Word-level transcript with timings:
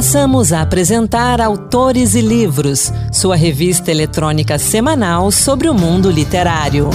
Passamos 0.00 0.50
a 0.50 0.62
apresentar 0.62 1.42
Autores 1.42 2.14
e 2.14 2.22
Livros, 2.22 2.90
sua 3.12 3.36
revista 3.36 3.90
eletrônica 3.90 4.58
semanal 4.58 5.30
sobre 5.30 5.68
o 5.68 5.74
mundo 5.74 6.10
literário. 6.10 6.88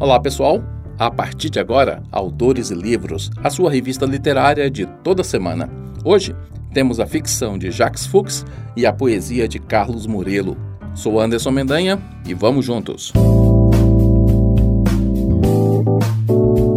Olá, 0.00 0.18
pessoal. 0.18 0.64
A 0.98 1.10
partir 1.10 1.50
de 1.50 1.60
agora, 1.60 2.02
Autores 2.10 2.70
e 2.70 2.74
Livros, 2.74 3.30
a 3.44 3.50
sua 3.50 3.70
revista 3.70 4.06
literária 4.06 4.70
de 4.70 4.86
toda 5.04 5.22
semana. 5.22 5.68
Hoje 6.02 6.34
temos 6.72 6.98
a 6.98 7.06
ficção 7.06 7.58
de 7.58 7.70
Jacques 7.70 8.06
Fuchs 8.06 8.42
e 8.74 8.86
a 8.86 8.92
poesia 8.94 9.46
de 9.46 9.58
Carlos 9.58 10.06
Murelo. 10.06 10.56
Sou 10.94 11.20
Anderson 11.20 11.50
Mendanha 11.50 12.00
e 12.26 12.32
vamos 12.32 12.64
juntos. 12.64 13.12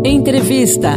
Entrevista. 0.05 0.89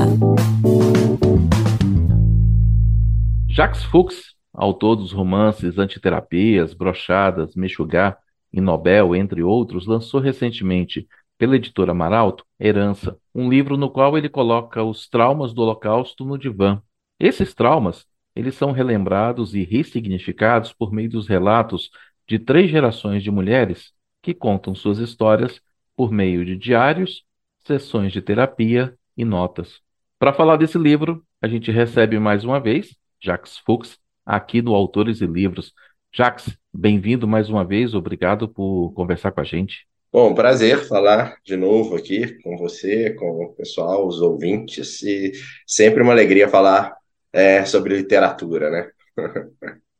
Jacques 3.49 3.85
Fuchs, 3.85 4.35
autor 4.53 4.97
dos 4.97 5.13
romances 5.13 5.79
Antiterapias, 5.79 6.75
Brochadas, 6.75 7.55
Mexugar 7.55 8.19
e 8.53 8.61
Nobel, 8.61 9.15
entre 9.15 9.45
outros, 9.45 9.87
lançou 9.87 10.19
recentemente 10.19 11.07
pela 11.39 11.55
editora 11.55 11.95
Maralto 11.95 12.45
Herança, 12.59 13.17
um 13.33 13.49
livro 13.49 13.77
no 13.77 13.91
qual 13.91 14.19
ele 14.19 14.29
coloca 14.29 14.83
os 14.83 15.09
traumas 15.09 15.55
do 15.55 15.63
Holocausto 15.63 16.25
no 16.25 16.37
divã. 16.37 16.83
Esses 17.21 17.55
traumas, 17.55 18.05
eles 18.35 18.57
são 18.57 18.73
relembrados 18.73 19.55
e 19.55 19.63
ressignificados 19.63 20.73
por 20.73 20.93
meio 20.93 21.11
dos 21.11 21.29
relatos 21.29 21.91
de 22.27 22.41
três 22.41 22.69
gerações 22.69 23.23
de 23.23 23.31
mulheres 23.31 23.93
que 24.21 24.35
contam 24.35 24.75
suas 24.75 24.99
histórias 24.99 25.61
por 25.95 26.11
meio 26.11 26.45
de 26.45 26.57
diários 26.57 27.25
sessões 27.67 28.13
de 28.13 28.23
terapia 28.23 28.95
e 29.17 29.25
notas. 29.25 29.81
Para 30.19 30.33
falar 30.33 30.57
desse 30.57 30.79
livro, 30.79 31.23
a 31.43 31.49
gente 31.49 31.71
recebe 31.71 32.19
mais 32.19 32.45
uma 32.45 32.61
vez 32.61 32.97
Jacques 33.21 33.59
Fuchs, 33.59 33.99
aqui 34.25 34.63
no 34.63 34.75
Autores 34.75 35.21
e 35.21 35.27
Livros. 35.27 35.73
Jacques, 36.15 36.57
bem-vindo 36.73 37.27
mais 37.27 37.51
uma 37.51 37.65
vez, 37.65 37.93
obrigado 37.93 38.49
por 38.49 38.93
conversar 38.95 39.33
com 39.33 39.41
a 39.41 39.45
gente. 39.45 39.87
Bom, 40.13 40.33
prazer 40.33 40.87
falar 40.87 41.37
de 41.45 41.57
novo 41.57 41.97
aqui 41.97 42.41
com 42.43 42.57
você, 42.57 43.11
com 43.15 43.45
o 43.45 43.53
pessoal, 43.55 44.07
os 44.07 44.23
ouvintes, 44.23 45.03
e 45.03 45.33
sempre 45.67 46.03
uma 46.03 46.13
alegria 46.13 46.49
falar 46.49 46.97
é, 47.33 47.65
sobre 47.65 47.97
literatura, 47.97 48.71
né? 48.71 48.91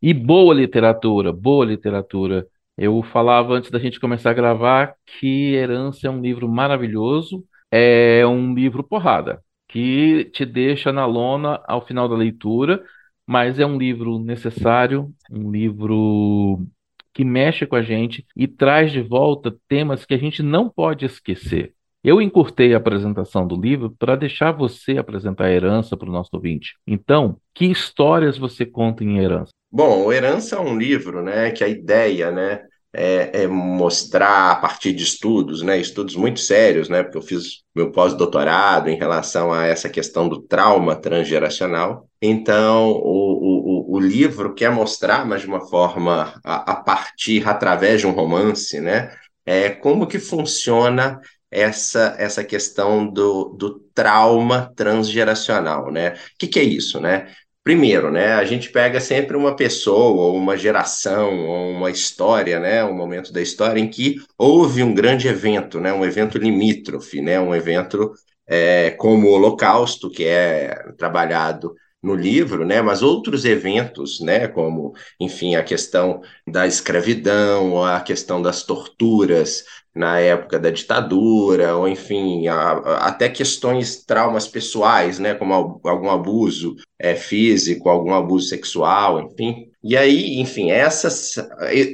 e 0.01 0.15
boa 0.15 0.55
literatura, 0.55 1.33
boa 1.33 1.67
literatura. 1.67 2.47
Eu 2.79 3.03
falava 3.03 3.55
antes 3.55 3.71
da 3.71 3.79
gente 3.79 3.99
começar 3.99 4.31
a 4.31 4.35
gravar 4.35 4.95
que 5.19 5.55
Herança 5.55 6.07
é 6.07 6.11
um 6.11 6.21
livro 6.21 6.49
maravilhoso, 6.49 7.45
é 7.71 8.27
um 8.27 8.55
livro 8.55 8.83
porrada, 8.83 9.43
que 9.69 10.25
te 10.33 10.45
deixa 10.45 10.93
na 10.93 11.07
lona 11.07 11.61
ao 11.67 11.85
final 11.87 12.09
da 12.09 12.15
leitura, 12.15 12.85
mas 13.27 13.59
é 13.59 13.67
um 13.67 13.77
livro 13.77 14.19
necessário, 14.19 15.13
um 15.31 15.51
livro 15.51 16.65
que 17.13 17.25
mexe 17.25 17.67
com 17.67 17.77
a 17.77 17.83
gente 17.83 18.25
e 18.37 18.47
traz 18.47 18.93
de 18.93 19.03
volta 19.03 19.57
temas 19.69 20.05
que 20.05 20.15
a 20.15 20.19
gente 20.19 20.43
não 20.43 20.69
pode 20.69 21.05
esquecer. 21.05 21.73
Eu 22.05 22.23
encurtei 22.23 22.73
a 22.73 22.77
apresentação 22.77 23.47
do 23.47 23.61
livro 23.61 23.91
para 23.99 24.15
deixar 24.15 24.53
você 24.53 24.97
apresentar 24.97 25.47
a 25.47 25.51
herança 25.51 25.97
para 25.97 26.09
o 26.09 26.13
nosso 26.13 26.31
ouvinte. 26.35 26.77
Então, 26.87 27.37
que 27.53 27.65
histórias 27.65 28.39
você 28.39 28.65
conta 28.65 29.03
em 29.03 29.19
Herança? 29.19 29.51
Bom, 29.73 30.13
Herança 30.13 30.57
é 30.57 30.61
um 30.61 30.79
livro, 30.79 31.21
né, 31.21 31.51
que 31.51 31.65
a 31.65 31.69
ideia, 31.69 32.31
né, 32.31 32.63
é, 32.99 33.43
é, 33.43 33.47
mostrar 33.47 34.53
a 34.53 34.57
partir 34.57 34.95
de 34.95 35.03
estudos, 35.05 35.61
né, 35.61 35.79
estudos 35.79 36.17
muito 36.17 36.41
sérios, 36.41 36.89
né, 36.89 37.03
porque 37.03 37.19
eu 37.19 37.23
fiz 37.23 37.63
meu 37.75 37.93
pós-doutorado 37.93 38.89
em 38.89 38.97
relação 38.97 39.53
a 39.53 39.67
essa 39.67 39.91
questão 39.91 40.27
do 40.27 40.41
trauma 40.41 40.97
transgeracional. 40.97 42.09
Então, 42.23 42.93
o, 42.93 43.93
o, 43.93 43.97
o 43.97 44.01
livro 44.01 44.55
quer 44.55 44.71
mostrar, 44.71 45.27
mas 45.27 45.43
de 45.43 45.47
uma 45.47 45.69
forma 45.69 46.41
a, 46.43 46.73
a 46.73 46.77
partir, 46.77 47.47
através 47.47 48.01
de 48.01 48.07
um 48.07 48.13
romance, 48.13 48.81
né, 48.81 49.15
é, 49.45 49.69
como 49.69 50.07
que 50.07 50.19
funciona 50.19 51.21
essa, 51.51 52.17
essa 52.19 52.43
questão 52.43 53.07
do, 53.07 53.51
do 53.51 53.79
trauma 53.95 54.73
transgeracional, 54.75 55.93
né? 55.93 56.11
O 56.11 56.17
que, 56.39 56.49
que 56.49 56.59
é 56.59 56.65
isso, 56.65 57.01
né? 57.01 57.33
Primeiro, 57.67 58.13
né, 58.13 58.35
a 58.35 58.45
gente 58.45 58.71
pega 58.71 59.01
sempre 59.01 59.37
uma 59.37 59.57
pessoa, 59.57 60.23
ou 60.23 60.37
uma 60.37 60.57
geração, 60.57 61.49
ou 61.49 61.73
uma 61.73 61.91
história, 61.91 62.61
né, 62.61 62.85
um 62.85 62.95
momento 62.95 63.33
da 63.33 63.43
história 63.43 63.81
em 63.81 63.91
que 63.91 64.21
houve 64.39 64.85
um 64.85 64.95
grande 64.95 65.27
evento, 65.27 65.81
né, 65.81 65.93
um 65.93 66.05
evento 66.05 66.39
limítrofe, 66.39 67.21
né, 67.21 67.41
um 67.41 67.53
evento 67.53 68.13
é, 68.47 68.93
como 68.93 69.27
o 69.27 69.33
Holocausto, 69.33 70.09
que 70.09 70.25
é 70.25 70.77
trabalhado 70.97 71.75
no 72.07 72.15
livro, 72.15 72.65
né, 72.65 72.81
mas 72.81 73.03
outros 73.03 73.45
eventos, 73.45 74.21
né, 74.21 74.47
como, 74.47 74.95
enfim, 75.19 75.57
a 75.57 75.65
questão 75.65 76.23
da 76.47 76.65
escravidão, 76.65 77.85
a 77.85 78.01
questão 78.01 78.41
das 78.41 78.63
torturas, 78.63 79.65
na 79.93 80.21
época 80.21 80.57
da 80.57 80.71
ditadura, 80.71 81.75
ou 81.75 81.89
enfim, 81.89 82.47
a, 82.47 82.55
a, 82.55 83.07
até 83.09 83.29
questões, 83.29 84.05
traumas 84.05 84.47
pessoais, 84.47 85.19
né, 85.19 85.35
como 85.35 85.53
algum 85.53 86.09
abuso 86.09 86.77
é, 86.97 87.17
físico, 87.17 87.89
algum 87.89 88.15
abuso 88.15 88.49
sexual, 88.49 89.21
enfim. 89.21 89.69
E 89.85 89.97
aí, 89.97 90.41
enfim, 90.41 90.71
essas, 90.71 91.37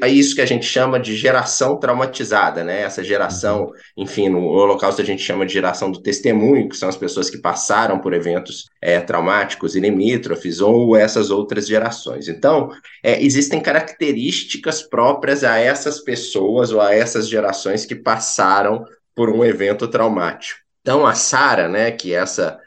é 0.03 0.09
isso 0.09 0.35
que 0.35 0.41
a 0.41 0.47
gente 0.47 0.65
chama 0.65 0.99
de 0.99 1.15
geração 1.15 1.77
traumatizada, 1.79 2.65
né? 2.65 2.83
Essa 2.83 3.05
geração, 3.05 3.65
uhum. 3.65 3.73
enfim, 3.99 4.29
no 4.29 4.47
Holocausto 4.47 5.03
a 5.03 5.05
gente 5.05 5.23
chama 5.23 5.45
de 5.45 5.53
geração 5.53 5.91
do 5.91 6.01
testemunho, 6.01 6.69
que 6.69 6.77
são 6.77 6.89
as 6.89 6.97
pessoas 6.97 7.29
que 7.29 7.39
passaram 7.39 7.99
por 7.99 8.15
eventos 8.15 8.65
é, 8.81 9.01
traumáticos 9.01 9.77
e 9.77 9.81
limítrofes, 9.81 10.61
ou 10.61 10.97
essas 10.97 11.31
outras 11.31 11.67
gerações. 11.67 12.29
Então, 12.29 12.71
é, 13.03 13.23
existem 13.23 13.61
características 13.61 14.83
próprias 14.83 15.45
a 15.45 15.59
essas 15.59 16.01
pessoas 16.01 16.73
ou 16.73 16.81
a 16.81 16.95
essas 16.95 17.29
gerações 17.29 17.85
que 17.85 17.95
passaram 17.95 18.85
por 19.15 19.29
um 19.29 19.45
evento 19.45 19.87
traumático. 19.87 20.61
Então, 20.81 21.07
a 21.07 21.15
Sara, 21.15 21.69
né, 21.69 21.91
que 21.91 22.15
é 22.15 22.19
essa 22.19 22.59
é, 22.59 22.62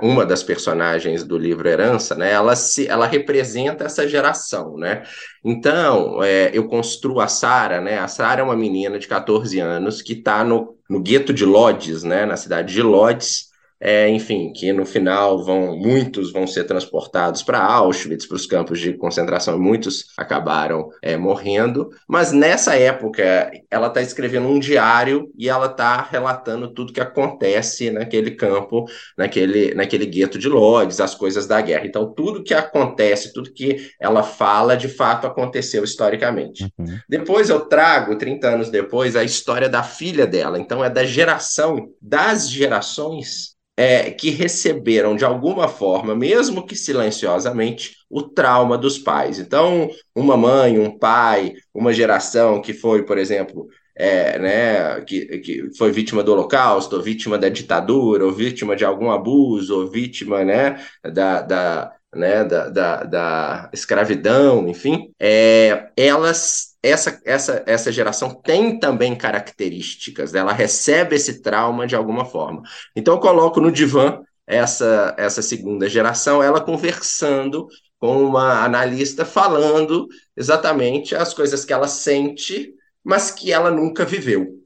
uma 0.00 0.24
das 0.24 0.42
personagens 0.42 1.24
do 1.24 1.36
livro 1.36 1.68
Herança, 1.68 2.14
né, 2.14 2.30
ela, 2.30 2.54
se, 2.54 2.86
ela 2.86 3.06
representa 3.06 3.84
essa 3.84 4.08
geração, 4.08 4.76
né? 4.76 5.02
Então, 5.44 6.22
é, 6.22 6.50
eu 6.52 6.68
construo 6.68 7.20
a 7.20 7.26
Sara, 7.26 7.80
né? 7.80 7.98
A 7.98 8.06
Sara 8.06 8.40
é 8.40 8.44
uma 8.44 8.56
menina 8.56 8.98
de 8.98 9.08
14 9.08 9.58
anos 9.58 10.00
que 10.00 10.12
está 10.12 10.44
no, 10.44 10.76
no 10.88 11.00
gueto 11.00 11.32
de 11.32 11.44
Lodz, 11.44 12.04
né, 12.04 12.24
na 12.24 12.36
cidade 12.36 12.72
de 12.72 12.82
Lodz, 12.82 13.50
é, 13.84 14.08
enfim, 14.08 14.50
que 14.50 14.72
no 14.72 14.86
final 14.86 15.44
vão 15.44 15.76
muitos 15.76 16.32
vão 16.32 16.46
ser 16.46 16.64
transportados 16.64 17.42
para 17.42 17.62
Auschwitz, 17.62 18.24
para 18.24 18.36
os 18.36 18.46
campos 18.46 18.80
de 18.80 18.94
concentração, 18.94 19.56
e 19.56 19.60
muitos 19.60 20.06
acabaram 20.16 20.88
é, 21.02 21.18
morrendo. 21.18 21.90
Mas 22.08 22.32
nessa 22.32 22.74
época, 22.76 23.52
ela 23.70 23.88
está 23.88 24.00
escrevendo 24.00 24.48
um 24.48 24.58
diário 24.58 25.30
e 25.36 25.50
ela 25.50 25.66
está 25.66 26.00
relatando 26.00 26.72
tudo 26.72 26.94
que 26.94 27.00
acontece 27.00 27.90
naquele 27.90 28.30
campo, 28.30 28.86
naquele, 29.18 29.74
naquele 29.74 30.06
gueto 30.06 30.38
de 30.38 30.48
Lodz, 30.48 30.98
as 30.98 31.14
coisas 31.14 31.46
da 31.46 31.60
guerra. 31.60 31.84
Então, 31.84 32.10
tudo 32.14 32.42
que 32.42 32.54
acontece, 32.54 33.34
tudo 33.34 33.52
que 33.52 33.90
ela 34.00 34.22
fala, 34.22 34.78
de 34.78 34.88
fato 34.88 35.26
aconteceu 35.26 35.84
historicamente. 35.84 36.72
Uhum. 36.78 36.98
Depois 37.06 37.50
eu 37.50 37.60
trago, 37.60 38.16
30 38.16 38.48
anos 38.48 38.70
depois, 38.70 39.14
a 39.14 39.22
história 39.22 39.68
da 39.68 39.82
filha 39.82 40.26
dela. 40.26 40.58
Então, 40.58 40.82
é 40.82 40.88
da 40.88 41.04
geração, 41.04 41.90
das 42.00 42.48
gerações 42.48 43.53
é, 43.76 44.10
que 44.10 44.30
receberam 44.30 45.16
de 45.16 45.24
alguma 45.24 45.68
forma, 45.68 46.14
mesmo 46.14 46.64
que 46.64 46.76
silenciosamente, 46.76 47.96
o 48.08 48.22
trauma 48.22 48.78
dos 48.78 48.98
pais. 48.98 49.38
Então, 49.38 49.90
uma 50.14 50.36
mãe, 50.36 50.78
um 50.78 50.96
pai, 50.96 51.54
uma 51.72 51.92
geração 51.92 52.62
que 52.62 52.72
foi, 52.72 53.04
por 53.04 53.18
exemplo, 53.18 53.68
é, 53.96 54.38
né, 54.38 55.00
que, 55.02 55.38
que 55.38 55.74
foi 55.76 55.90
vítima 55.92 56.22
do 56.22 56.32
Holocausto, 56.32 56.96
ou 56.96 57.02
vítima 57.02 57.38
da 57.38 57.48
ditadura, 57.48 58.24
ou 58.24 58.32
vítima 58.32 58.76
de 58.76 58.84
algum 58.84 59.10
abuso, 59.10 59.80
ou 59.80 59.90
vítima 59.90 60.44
né, 60.44 60.80
da, 61.02 61.42
da, 61.42 61.92
né, 62.14 62.44
da, 62.44 62.68
da, 62.68 63.04
da 63.04 63.70
escravidão, 63.72 64.68
enfim, 64.68 65.12
é, 65.20 65.88
elas 65.96 66.73
essa, 66.84 67.18
essa, 67.24 67.62
essa 67.66 67.90
geração 67.90 68.34
tem 68.34 68.78
também 68.78 69.16
características, 69.16 70.34
ela 70.34 70.52
recebe 70.52 71.16
esse 71.16 71.40
trauma 71.40 71.86
de 71.86 71.96
alguma 71.96 72.26
forma. 72.26 72.62
Então, 72.94 73.14
eu 73.14 73.20
coloco 73.20 73.58
no 73.60 73.72
divã 73.72 74.20
essa, 74.46 75.14
essa 75.16 75.40
segunda 75.40 75.88
geração, 75.88 76.42
ela 76.42 76.60
conversando 76.60 77.66
com 77.98 78.22
uma 78.22 78.62
analista, 78.62 79.24
falando 79.24 80.06
exatamente 80.36 81.16
as 81.16 81.32
coisas 81.32 81.64
que 81.64 81.72
ela 81.72 81.88
sente, 81.88 82.74
mas 83.02 83.30
que 83.30 83.50
ela 83.50 83.70
nunca 83.70 84.04
viveu. 84.04 84.62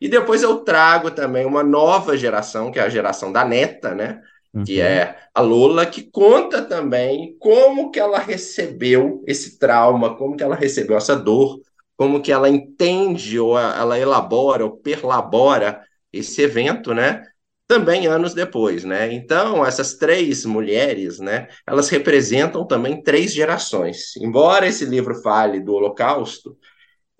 E 0.00 0.08
depois 0.08 0.42
eu 0.42 0.58
trago 0.60 1.10
também 1.10 1.44
uma 1.44 1.62
nova 1.62 2.16
geração, 2.16 2.70
que 2.70 2.78
é 2.78 2.82
a 2.82 2.88
geração 2.88 3.30
da 3.30 3.44
neta, 3.44 3.94
né? 3.94 4.22
Uhum. 4.54 4.64
Que 4.64 4.80
é 4.80 5.16
a 5.34 5.40
Lola, 5.40 5.84
que 5.84 6.02
conta 6.02 6.62
também 6.62 7.36
como 7.38 7.90
que 7.90 8.00
ela 8.00 8.18
recebeu 8.18 9.22
esse 9.26 9.58
trauma, 9.58 10.16
como 10.16 10.36
que 10.36 10.42
ela 10.42 10.56
recebeu 10.56 10.96
essa 10.96 11.14
dor, 11.14 11.60
como 11.96 12.22
que 12.22 12.32
ela 12.32 12.48
entende 12.48 13.38
ou 13.38 13.58
ela 13.58 13.98
elabora 13.98 14.64
ou 14.64 14.76
perlabora 14.76 15.82
esse 16.12 16.40
evento, 16.42 16.94
né? 16.94 17.22
também 17.68 18.06
anos 18.06 18.32
depois, 18.32 18.82
né? 18.82 19.12
Então, 19.12 19.64
essas 19.64 19.92
três 19.92 20.46
mulheres, 20.46 21.18
né, 21.18 21.48
elas 21.66 21.90
representam 21.90 22.66
também 22.66 23.02
três 23.02 23.32
gerações. 23.32 24.16
Embora 24.16 24.66
esse 24.66 24.86
livro 24.86 25.14
fale 25.22 25.60
do 25.60 25.74
Holocausto, 25.74 26.56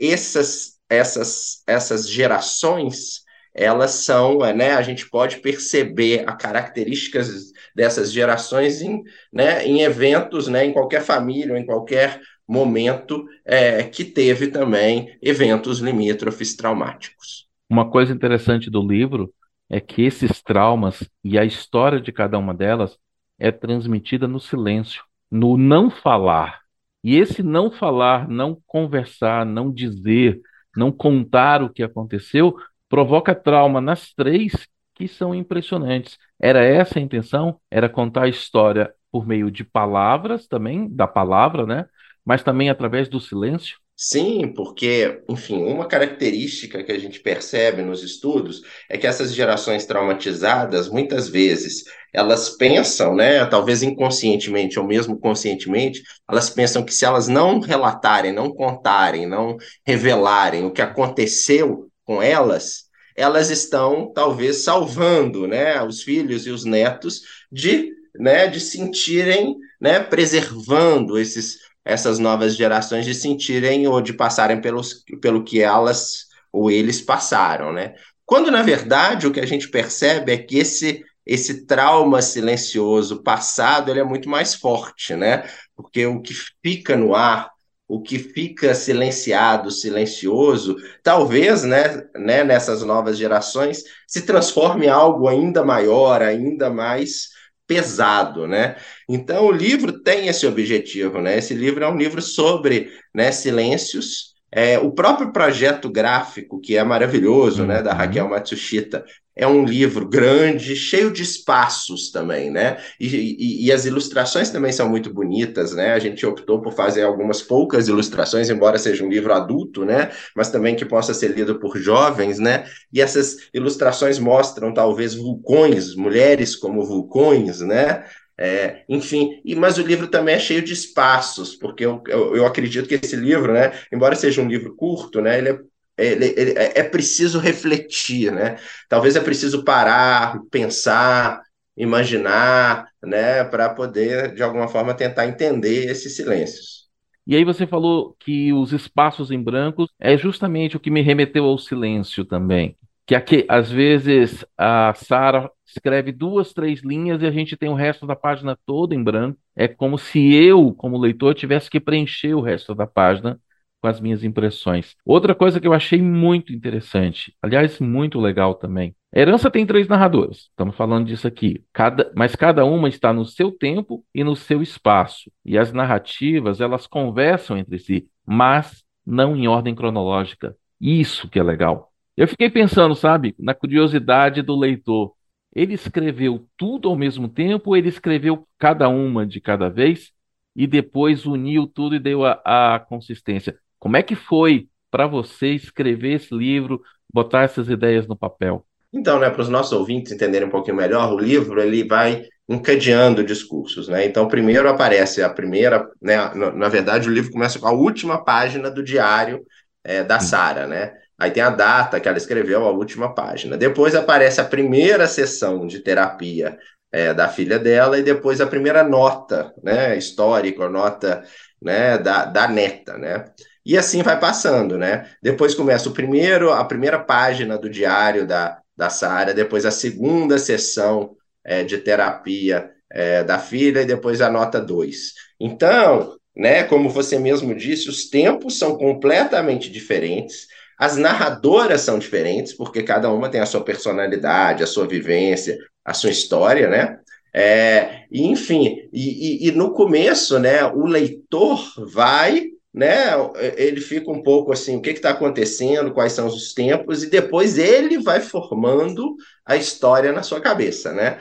essas, 0.01 0.79
essas, 0.89 1.63
essas 1.67 2.09
gerações, 2.09 3.25
elas 3.59 3.91
são, 3.91 4.39
né, 4.55 4.75
a 4.75 4.83
gente 4.83 5.11
pode 5.11 5.39
perceber 5.39 6.23
as 6.29 6.37
características 6.37 7.53
dessas 7.75 8.13
gerações 8.13 8.81
em, 8.81 9.03
né, 9.33 9.67
em 9.67 9.81
eventos, 9.81 10.47
né, 10.47 10.65
em 10.65 10.73
qualquer 10.73 11.03
família, 11.03 11.59
em 11.59 11.67
qualquer 11.67 12.21
momento 12.47 13.27
é, 13.45 13.83
que 13.83 14.05
teve 14.05 14.47
também 14.47 15.19
eventos 15.21 15.81
limítrofes 15.81 16.55
traumáticos. 16.55 17.49
Uma 17.69 17.91
coisa 17.91 18.13
interessante 18.13 18.71
do 18.71 18.81
livro 18.81 19.35
é 19.69 19.81
que 19.81 20.03
esses 20.03 20.41
traumas 20.41 21.03
e 21.25 21.37
a 21.37 21.45
história 21.45 22.01
de 22.01 22.13
cada 22.13 22.39
uma 22.39 22.55
delas 22.55 22.97
é 23.41 23.51
transmitida 23.51 24.29
no 24.29 24.39
silêncio, 24.39 25.03
no 25.31 25.57
não 25.57 25.91
falar. 25.91 26.61
E 27.03 27.17
esse 27.17 27.43
não 27.43 27.71
falar, 27.71 28.29
não 28.29 28.57
conversar, 28.67 29.45
não 29.45 29.71
dizer, 29.71 30.41
não 30.77 30.93
contar 30.93 31.63
o 31.63 31.71
que 31.71 31.83
aconteceu, 31.83 32.57
provoca 32.89 33.35
trauma 33.35 33.81
nas 33.81 34.13
três 34.13 34.53
que 34.95 35.07
são 35.07 35.35
impressionantes. 35.35 36.19
Era 36.41 36.65
essa 36.65 36.99
a 36.99 37.03
intenção? 37.03 37.61
Era 37.71 37.89
contar 37.89 38.25
a 38.25 38.29
história 38.29 38.93
por 39.11 39.27
meio 39.27 39.51
de 39.51 39.65
palavras 39.65 40.47
também, 40.47 40.89
da 40.89 41.07
palavra, 41.07 41.67
né? 41.67 41.87
Mas 42.25 42.43
também 42.43 42.69
através 42.69 43.09
do 43.09 43.21
silêncio. 43.21 43.79
Sim, 44.01 44.53
porque, 44.55 45.25
enfim, 45.29 45.65
uma 45.65 45.85
característica 45.85 46.85
que 46.85 46.93
a 46.93 46.99
gente 46.99 47.19
percebe 47.19 47.83
nos 47.83 48.05
estudos 48.05 48.63
é 48.89 48.97
que 48.97 49.09
essas 49.09 49.35
gerações 49.35 49.87
traumatizadas, 49.87 50.89
muitas 50.89 51.29
vezes, 51.29 51.83
elas 52.13 52.51
pensam, 52.51 53.17
né, 53.17 53.45
talvez 53.47 53.83
inconscientemente 53.83 54.79
ou 54.79 54.87
mesmo 54.87 55.19
conscientemente, 55.19 56.01
elas 56.31 56.49
pensam 56.49 56.85
que 56.85 56.95
se 56.95 57.05
elas 57.05 57.27
não 57.27 57.59
relatarem, 57.59 58.33
não 58.33 58.53
contarem, 58.55 59.27
não 59.27 59.57
revelarem 59.85 60.65
o 60.65 60.73
que 60.73 60.81
aconteceu 60.81 61.88
com 62.09 62.23
elas, 62.23 62.85
elas 63.15 63.51
estão 63.51 64.11
talvez 64.15 64.65
salvando, 64.65 65.47
né, 65.47 65.83
os 65.83 66.03
filhos 66.03 66.47
e 66.47 66.51
os 66.51 66.65
netos 66.65 67.21
de, 67.53 67.93
né, 68.19 68.47
de 68.47 68.59
sentirem, 68.61 69.59
né, 69.79 70.01
preservando 70.01 71.19
esses 71.19 71.59
essas 71.85 72.19
novas 72.19 72.55
gerações 72.55 73.07
de 73.07 73.15
sentirem 73.15 73.87
ou 73.87 74.03
de 74.03 74.13
passarem 74.13 74.61
pelos, 74.61 75.05
pelo 75.23 75.43
que 75.43 75.61
elas 75.63 76.27
ou 76.53 76.71
eles 76.71 77.01
passaram, 77.01 77.73
né? 77.73 77.95
Quando, 78.27 78.51
na 78.51 78.63
verdade, 78.63 79.27
o 79.27 79.33
que 79.33 79.41
a 79.41 79.47
gente 79.47 79.71
percebe 79.71 80.33
é 80.33 80.37
que 80.37 80.59
esse, 80.59 81.03
esse 81.25 81.65
trauma 81.65 82.21
silencioso 82.21 83.23
passado 83.23 83.91
ele 83.91 84.01
é 84.01 84.05
muito 84.05 84.29
mais 84.29 84.55
forte, 84.55 85.15
né? 85.15 85.49
Porque 85.75 86.05
o 86.05 86.21
que 86.21 86.35
fica 86.63 86.95
no 86.95 87.15
ar, 87.15 87.51
o 87.89 88.03
que 88.03 88.19
fica 88.19 88.75
silenciado, 88.75 89.71
silencioso, 89.71 90.77
talvez, 91.03 91.65
né, 91.65 92.07
né, 92.15 92.45
nessas 92.45 92.83
novas 92.83 93.17
gerações, 93.17 93.83
se 94.07 94.23
transforme 94.23 94.87
em 94.87 94.91
algo 94.91 95.27
ainda 95.27 95.65
maior, 95.65 96.21
ainda 96.21 96.69
mais 96.69 97.31
pesado, 97.67 98.47
né? 98.47 98.77
Então 99.09 99.47
o 99.47 99.53
livro 99.53 100.03
tem 100.03 100.29
esse 100.29 100.47
objetivo, 100.47 101.21
né? 101.21 101.39
Esse 101.39 101.55
livro 101.55 101.85
é 101.85 101.89
um 101.89 101.97
livro 101.97 102.23
sobre 102.23 102.91
né, 103.15 103.33
silêncios. 103.33 104.35
É, 104.51 104.79
o 104.79 104.91
próprio 104.91 105.33
projeto 105.33 105.91
gráfico, 105.91 106.61
que 106.61 106.77
é 106.77 106.83
maravilhoso, 106.83 107.63
uhum. 107.63 107.69
né, 107.69 107.83
da 107.83 107.93
uhum. 107.93 107.97
Raquel 107.97 108.29
Matsushita, 108.29 109.05
é 109.39 109.47
um 109.47 109.65
livro 109.65 110.09
grande, 110.09 110.75
cheio 110.75 111.13
de 111.13 111.23
espaços 111.23 112.11
também, 112.11 112.51
né? 112.51 112.77
E, 112.99 113.07
e, 113.07 113.67
e, 113.67 113.73
as 113.73 113.87
ilustrações 113.87 114.51
também 114.51 114.73
são 114.73 114.89
muito 114.89 115.15
bonitas, 115.15 115.73
né? 115.73 115.93
A 115.93 115.99
gente 116.01 116.27
optou 116.27 116.61
por 116.61 116.73
fazer 116.73 117.03
algumas 117.03 117.41
poucas 117.41 117.87
ilustrações, 117.87 118.51
embora 118.51 118.79
seja 118.79 119.05
um 119.05 119.09
livro 119.09 119.33
adulto, 119.33 119.85
né? 119.85 120.11
Mas 120.35 120.51
também 120.51 120.75
que 120.75 120.85
possa 120.85 121.15
ser 121.15 121.29
lido 121.29 121.61
por 121.61 121.79
jovens, 121.79 122.41
né? 122.41 122.65
E 122.93 123.01
essas 123.01 123.37
ilustrações 123.55 124.19
mostram 124.19 124.75
talvez 124.75 125.15
vulcões, 125.15 125.95
mulheres 125.95 126.57
como 126.57 126.85
vulcões, 126.85 127.61
né? 127.61 128.05
É, 128.41 128.85
enfim, 128.89 129.41
e, 129.45 129.57
mas 129.57 129.79
o 129.79 129.83
livro 129.83 130.07
também 130.07 130.37
é 130.37 130.39
cheio 130.39 130.63
de 130.63 130.73
espaços, 130.73 131.57
porque 131.57 131.85
eu, 131.85 132.01
eu, 132.07 132.37
eu, 132.37 132.47
acredito 132.47 132.89
que 132.89 132.95
esse 132.95 133.17
livro, 133.17 133.53
né, 133.53 133.73
embora 133.93 134.15
seja 134.15 134.41
um 134.41 134.47
livro 134.47 134.77
curto, 134.77 135.21
né, 135.21 135.39
ele 135.39 135.49
é 135.49 135.59
ele, 135.99 136.27
ele, 136.37 136.51
é, 136.53 136.79
é 136.79 136.83
preciso 136.85 137.41
refletir, 137.41 138.31
né? 138.31 138.57
Talvez 138.89 139.17
é 139.17 139.21
preciso 139.21 139.65
parar, 139.65 140.39
pensar, 140.49 141.43
imaginar, 141.77 142.87
né, 143.03 143.43
para 143.43 143.69
poder 143.71 144.33
de 144.33 144.41
alguma 144.41 144.69
forma 144.69 144.95
tentar 144.95 145.27
entender 145.27 145.91
esses 145.91 146.15
silêncios. 146.15 146.87
E 147.27 147.35
aí 147.35 147.45
você 147.45 147.67
falou 147.67 148.17
que 148.21 148.53
os 148.53 148.73
espaços 148.73 149.33
em 149.33 149.43
branco 149.43 149.87
é 150.01 150.17
justamente 150.17 150.77
o 150.77 150.81
que 150.81 150.91
me 150.91 151.03
remeteu 151.03 151.45
ao 151.45 151.59
silêncio 151.59 152.25
também. 152.25 152.78
Que 153.09 153.15
aqui, 153.15 153.47
às 153.49 153.71
vezes 153.71 154.45
a 154.55 154.93
Sara 154.93 155.51
escreve 155.67 156.13
duas, 156.13 156.53
três 156.53 156.83
linhas 156.83 157.23
e 157.23 157.27
a 157.27 157.31
gente 157.31 157.57
tem 157.57 157.71
o 157.71 157.75
resto 157.75 158.07
da 158.07 158.15
página 158.15 158.55
toda 158.67 158.95
em 158.95 159.03
branco. 159.03 159.39
É 159.57 159.67
como 159.67 159.97
se 159.97 160.35
eu, 160.35 160.75
como 160.75 160.99
leitor, 160.99 161.35
tivesse 161.35 161.71
que 161.71 161.81
preencher 161.81 162.35
o 162.35 162.43
resto 162.43 162.75
da 162.75 162.87
página 162.87 163.41
com 163.81 163.89
as 163.89 163.99
minhas 163.99 164.23
impressões. 164.23 164.95
Outra 165.07 165.35
coisa 165.35 165.59
que 165.59 165.67
eu 165.67 165.73
achei 165.73 166.03
muito 166.03 166.53
interessante, 166.53 167.35
aliás, 167.43 167.81
muito 167.81 168.21
legal 168.21 168.55
também. 168.55 168.95
Herança 169.15 169.51
tem 169.51 169.65
três 169.65 169.89
narradoras, 169.89 170.49
estamos 170.51 170.77
falando 170.77 171.07
disso 171.07 171.27
aqui. 171.27 171.65
Cada, 171.73 172.13
mas 172.15 172.37
cada 172.37 172.67
uma 172.67 172.91
está 172.91 173.11
no 173.11 173.25
seu 173.25 173.51
tempo 173.51 174.05
e 174.15 174.23
no 174.23 174.37
seu 174.37 174.61
espaço. 174.61 175.33
E 175.47 175.57
as 175.57 175.73
narrativas, 175.73 176.61
elas 176.61 176.87
conversam 176.87 177.57
entre 177.57 177.79
si, 177.79 178.07
mas 178.27 178.85
não 179.07 179.35
em 179.35 179.49
ordem 179.49 179.75
cronológica. 179.75 180.55
Isso 180.79 181.27
que 181.27 181.39
é 181.39 181.43
legal. 181.43 181.88
Eu 182.19 182.27
fiquei 182.27 182.51
pensando, 182.51 182.97
sabe, 182.97 183.33
na 183.39 183.55
curiosidade 183.55 184.43
do 184.43 184.59
leitor. 184.59 185.13
Ele 185.55 185.75
escreveu 185.75 186.49
tudo 186.57 186.89
ao 186.89 186.97
mesmo 186.97 187.29
tempo 187.29 187.71
ou 187.71 187.77
ele 187.77 187.89
escreveu 187.89 188.45
cada 188.59 188.89
uma 188.89 189.25
de 189.25 189.41
cada 189.41 189.69
vez 189.69 190.11
e 190.57 190.67
depois 190.67 191.25
uniu 191.27 191.65
tudo 191.65 191.95
e 191.95 192.01
deu 192.01 192.25
a, 192.25 192.41
a 192.45 192.81
consistência? 192.81 193.57
Como 193.79 193.97
é 193.97 194.03
que 194.03 194.17
foi 194.17 194.67
para 194.91 195.07
você 195.07 195.51
escrever 195.55 196.15
esse 196.15 196.35
livro, 196.35 196.83
botar 197.15 197.45
essas 197.45 197.69
ideias 197.69 198.09
no 198.09 198.17
papel? 198.17 198.67
Então, 198.93 199.21
né, 199.21 199.31
para 199.31 199.43
os 199.43 199.49
nossos 199.49 199.73
ouvintes 199.73 200.11
entenderem 200.11 200.49
um 200.49 200.51
pouquinho 200.51 200.77
melhor, 200.77 201.13
o 201.13 201.21
livro 201.21 201.63
ele 201.63 201.85
vai 201.85 202.25
encadeando 202.49 203.23
discursos, 203.23 203.87
né? 203.87 204.05
Então, 204.05 204.27
primeiro 204.27 204.69
aparece 204.69 205.23
a 205.23 205.31
primeira, 205.31 205.89
né? 206.03 206.17
Na, 206.35 206.51
na 206.51 206.69
verdade, 206.69 207.09
o 207.09 207.13
livro 207.13 207.31
começa 207.31 207.61
com 207.61 207.69
a 207.69 207.73
última 207.73 208.25
página 208.25 208.69
do 208.69 208.83
diário 208.83 209.47
é, 209.85 210.03
da 210.03 210.19
Sara, 210.19 210.67
né? 210.67 210.95
Aí 211.19 211.31
tem 211.31 211.43
a 211.43 211.51
data 211.51 211.99
que 211.99 212.09
ela 212.09 212.17
escreveu, 212.17 212.65
a 212.65 212.71
última 212.71 213.13
página. 213.15 213.57
Depois 213.57 213.95
aparece 213.95 214.41
a 214.41 214.45
primeira 214.45 215.07
sessão 215.09 215.67
de 215.67 215.81
terapia 215.81 216.57
é, 216.93 217.13
da 217.13 217.29
filha 217.29 217.59
dela 217.59 217.99
e 217.99 218.03
depois 218.03 218.41
a 218.41 218.47
primeira 218.47 218.85
nota, 218.85 219.53
né? 219.63 219.97
Histórica, 219.99 220.69
nota, 220.69 221.25
né? 221.61 221.99
Da, 221.99 222.25
da 222.25 222.47
neta, 222.49 222.97
né? 222.97 223.25
E 223.67 223.77
assim 223.77 224.03
vai 224.03 224.19
passando, 224.19 224.79
né? 224.79 225.11
Depois 225.23 225.55
começa 225.55 225.89
o 225.89 225.93
primeiro, 225.93 226.51
a 226.53 226.65
primeira 226.65 226.99
página 226.99 227.59
do 227.59 227.69
diário 227.69 228.27
da, 228.27 228.61
da 228.77 228.89
Sara, 228.89 229.35
depois 229.35 229.67
a 229.67 229.71
segunda 229.71 230.39
sessão 230.39 231.17
é, 231.45 231.65
de 231.65 231.79
terapia 231.79 232.71
é, 232.91 233.25
da 233.25 233.39
filha 233.39 233.83
e 233.83 233.87
depois 233.87 234.21
a 234.21 234.31
nota 234.31 234.61
2. 234.61 235.13
Então, 235.41 236.17
né, 236.35 236.63
como 236.63 236.89
você 236.89 237.19
mesmo 237.19 237.55
disse, 237.55 237.89
os 237.89 238.09
tempos 238.09 238.59
são 238.59 238.79
completamente 238.79 239.71
diferentes, 239.71 240.47
as 240.79 240.97
narradoras 240.97 241.81
são 241.81 241.99
diferentes, 241.99 242.53
porque 242.53 242.83
cada 242.83 243.13
uma 243.13 243.29
tem 243.29 243.41
a 243.41 243.47
sua 243.47 243.63
personalidade, 243.63 244.63
a 244.63 244.67
sua 244.67 244.87
vivência, 244.87 245.59
a 245.85 245.93
sua 245.93 246.11
história, 246.11 246.69
né? 246.69 246.99
É, 247.35 248.05
enfim, 248.11 248.89
e, 248.93 249.47
e, 249.47 249.49
e 249.49 249.53
no 249.53 249.73
começo, 249.73 250.39
né, 250.39 250.65
o 250.65 250.87
leitor 250.87 251.63
vai 251.93 252.47
né? 252.73 253.11
Ele 253.57 253.81
fica 253.81 254.09
um 254.09 254.23
pouco 254.23 254.53
assim, 254.53 254.77
o 254.77 254.81
que 254.81 254.91
está 254.91 255.11
acontecendo, 255.11 255.93
quais 255.93 256.13
são 256.13 256.27
os 256.27 256.55
tempos, 256.55 257.03
e 257.03 257.11
depois 257.11 257.59
ele 257.59 257.99
vai 257.99 258.21
formando 258.21 259.17
a 259.45 259.57
história 259.57 260.13
na 260.13 260.23
sua 260.23 260.41
cabeça, 260.41 260.93
né? 260.93 261.19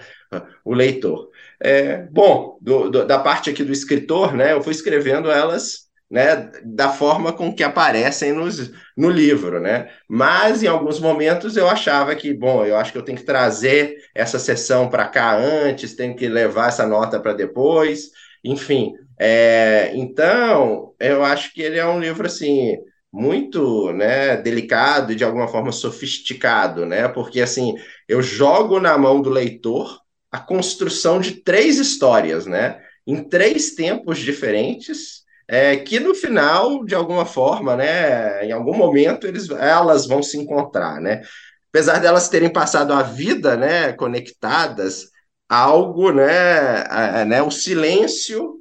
O 0.63 0.73
leitor. 0.73 1.29
É, 1.59 2.03
bom, 2.11 2.59
do, 2.61 2.89
do, 2.91 3.05
da 3.07 3.17
parte 3.17 3.49
aqui 3.49 3.63
do 3.63 3.71
escritor, 3.71 4.33
né? 4.35 4.53
Eu 4.53 4.61
fui 4.61 4.71
escrevendo 4.71 5.31
elas 5.31 5.86
né, 6.09 6.49
da 6.63 6.89
forma 6.89 7.33
com 7.33 7.53
que 7.53 7.63
aparecem 7.63 8.31
nos, 8.31 8.71
no 8.95 9.09
livro, 9.09 9.59
né? 9.59 9.89
Mas 10.07 10.63
em 10.63 10.67
alguns 10.67 10.99
momentos 10.99 11.57
eu 11.57 11.67
achava 11.69 12.15
que, 12.15 12.33
bom, 12.33 12.65
eu 12.65 12.77
acho 12.77 12.91
que 12.91 12.97
eu 12.97 13.03
tenho 13.03 13.17
que 13.17 13.25
trazer 13.25 13.97
essa 14.15 14.39
sessão 14.39 14.89
para 14.89 15.07
cá 15.07 15.37
antes, 15.37 15.95
tenho 15.95 16.15
que 16.15 16.27
levar 16.27 16.69
essa 16.69 16.87
nota 16.87 17.19
para 17.19 17.33
depois, 17.33 18.09
enfim. 18.43 18.93
É, 19.19 19.91
então, 19.95 20.93
eu 20.99 21.23
acho 21.25 21.53
que 21.53 21.61
ele 21.61 21.77
é 21.77 21.85
um 21.85 21.99
livro 21.99 22.25
assim 22.25 22.77
muito 23.11 23.91
né, 23.93 24.37
delicado 24.37 25.11
e 25.11 25.15
de 25.15 25.23
alguma 25.23 25.47
forma 25.47 25.71
sofisticado, 25.71 26.85
né? 26.85 27.07
Porque 27.07 27.41
assim, 27.41 27.75
eu 28.07 28.21
jogo 28.21 28.79
na 28.79 28.97
mão 28.97 29.21
do 29.21 29.29
leitor 29.29 29.99
a 30.31 30.39
construção 30.39 31.19
de 31.19 31.41
três 31.41 31.79
histórias, 31.79 32.45
né? 32.45 32.79
Em 33.05 33.23
três 33.23 33.75
tempos 33.75 34.19
diferentes, 34.19 35.23
é, 35.47 35.77
que 35.77 35.99
no 35.99 36.13
final, 36.13 36.83
de 36.83 36.93
alguma 36.93 37.25
forma, 37.25 37.75
né, 37.75 38.45
em 38.45 38.51
algum 38.51 38.75
momento, 38.75 39.25
eles, 39.25 39.49
elas 39.49 40.05
vão 40.05 40.21
se 40.21 40.37
encontrar, 40.37 40.99
né? 40.99 41.21
Apesar 41.69 41.99
delas 41.99 42.29
terem 42.29 42.51
passado 42.51 42.93
a 42.93 43.03
vida, 43.03 43.55
né, 43.55 43.93
conectadas, 43.93 45.05
algo, 45.47 46.11
né, 46.11 46.83
a, 46.89 47.25
né, 47.25 47.41
o 47.41 47.51
silêncio, 47.51 48.55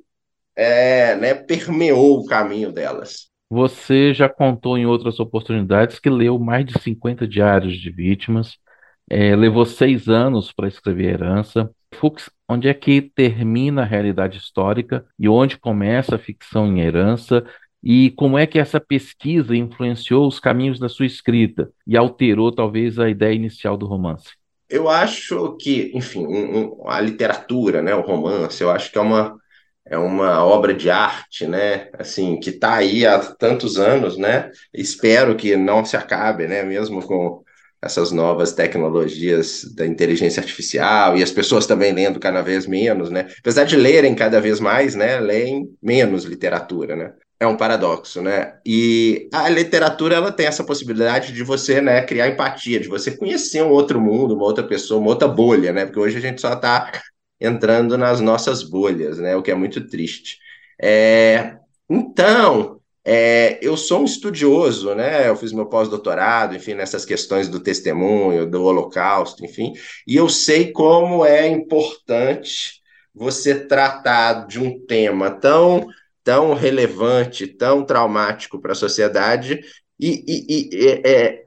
é, 0.55 1.17
né, 1.17 1.35
permeou 1.35 2.21
o 2.21 2.27
caminho 2.27 2.73
delas. 2.73 3.29
Você 3.51 4.13
já 4.13 4.29
contou 4.29 4.77
em 4.77 4.87
outras 4.87 5.21
oportunidades 5.21 5.99
que 5.99 6.11
leu 6.11 6.39
mais 6.39 6.65
de 6.67 6.81
50 6.81 7.27
diários 7.29 7.77
de 7.79 7.91
vítimas, 7.91 8.59
é, 9.09 9.37
levou 9.37 9.65
seis 9.65 10.09
anos 10.09 10.53
para 10.53 10.67
escrever 10.67 11.15
Herança. 11.15 11.71
Fuchs, 11.95 12.29
onde 12.49 12.69
é 12.69 12.75
que 12.75 13.03
termina 13.03 13.83
a 13.83 13.85
realidade 13.85 14.39
histórica 14.39 15.05
e 15.19 15.29
onde 15.29 15.59
começa 15.59 16.17
a 16.17 16.19
ficção 16.19 16.67
em 16.67 16.81
Herança? 16.81 17.45
E 17.83 18.11
como 18.13 18.39
é 18.39 18.47
que 18.47 18.59
essa 18.59 18.81
pesquisa 18.81 19.55
influenciou 19.55 20.27
os 20.27 20.41
caminhos 20.41 20.79
da 20.79 20.89
sua 20.89 21.07
escrita 21.07 21.71
e 21.87 21.97
alterou 21.97 22.51
talvez 22.51 22.99
a 22.99 23.09
ideia 23.09 23.35
inicial 23.35 23.77
do 23.77 23.87
romance? 23.87 24.31
Eu 24.69 24.89
acho 24.89 25.57
que, 25.61 25.93
enfim, 25.95 26.27
um, 26.27 26.83
um, 26.83 26.89
a 26.89 27.01
literatura, 27.01 27.81
né, 27.83 27.95
o 27.95 28.01
romance, 28.01 28.61
eu 28.61 28.71
acho 28.71 28.91
que 28.91 28.99
é 28.99 29.01
uma 29.01 29.37
é 29.89 29.97
uma 29.97 30.45
obra 30.45 30.75
de 30.75 30.91
arte, 30.91 31.47
né? 31.47 31.89
Assim, 31.97 32.41
que 32.41 32.51
está 32.51 32.75
aí 32.75 33.07
há 33.07 33.21
tantos 33.21 33.79
anos, 33.79 34.19
né? 34.19 34.51
Espero 34.75 35.37
que 35.37 35.57
não 35.57 35.85
se 35.85 35.97
acabe, 35.97 36.49
né? 36.49 36.63
Mesmo 36.65 37.01
com 37.07 37.43
essas 37.87 38.13
novas 38.13 38.53
tecnologias 38.53 39.65
da 39.75 39.87
inteligência 39.87 40.41
artificial 40.41 41.17
e 41.17 41.23
as 41.23 41.31
pessoas 41.31 41.67
também 41.67 41.93
lendo 41.93 42.21
cada 42.21 42.43
vez 42.43 42.67
menos, 42.67 43.11
né? 43.11 43.27
Apesar 43.41 43.65
de 43.65 43.77
lerem 43.77 44.15
cada 44.15 44.41
vez 44.41 44.61
mais, 44.61 44.95
né? 44.95 45.19
Leem 45.19 45.69
menos 45.83 46.25
literatura, 46.25 46.95
né? 46.95 47.13
É 47.39 47.47
um 47.47 47.57
paradoxo, 47.57 48.23
né? 48.23 48.55
E 48.65 49.29
a 49.33 49.49
literatura 49.49 50.17
ela 50.17 50.33
tem 50.33 50.47
essa 50.47 50.65
possibilidade 50.65 51.33
de 51.33 51.43
você, 51.43 51.83
né, 51.83 52.03
criar 52.03 52.29
empatia, 52.29 52.81
de 52.81 52.89
você 52.89 53.15
conhecer 53.15 53.63
um 53.63 53.71
outro 53.71 54.01
mundo, 54.01 54.35
uma 54.35 54.45
outra 54.45 54.65
pessoa, 54.65 55.01
uma 55.01 55.11
outra 55.11 55.29
bolha, 55.29 55.73
né? 55.73 55.85
Porque 55.85 56.01
hoje 56.01 56.17
a 56.17 56.21
gente 56.21 56.41
só 56.41 56.55
está 56.55 56.91
entrando 57.41 57.99
nas 57.99 58.21
nossas 58.21 58.63
bolhas, 58.63 59.19
né? 59.19 59.37
O 59.37 59.43
que 59.43 59.51
é 59.51 59.55
muito 59.55 59.87
triste. 59.87 60.39
É, 60.81 61.57
então, 61.89 62.76
é, 63.09 63.57
eu 63.63 63.77
sou 63.77 64.01
um 64.01 64.05
estudioso, 64.05 64.93
né? 64.93 65.29
Eu 65.29 65.37
fiz 65.37 65.53
meu 65.53 65.67
pós-doutorado, 65.67 66.57
enfim, 66.57 66.75
nessas 66.75 67.05
questões 67.05 67.49
do 67.49 67.61
testemunho, 67.61 68.51
do 68.51 68.65
Holocausto, 68.65 69.45
enfim, 69.45 69.75
e 70.05 70.17
eu 70.17 70.29
sei 70.29 70.73
como 70.73 71.25
é 71.25 71.47
importante 71.47 72.83
você 73.15 73.55
tratar 73.55 74.49
de 74.49 74.59
um 74.59 74.85
tema 74.87 75.31
tão 75.31 75.87
tão 76.25 76.55
relevante, 76.55 77.47
tão 77.47 77.85
traumático 77.85 78.61
para 78.61 78.73
a 78.73 78.75
sociedade 78.75 79.61
e, 79.99 80.25
e, 80.27 80.69
e 80.75 81.01
é, 81.07 81.45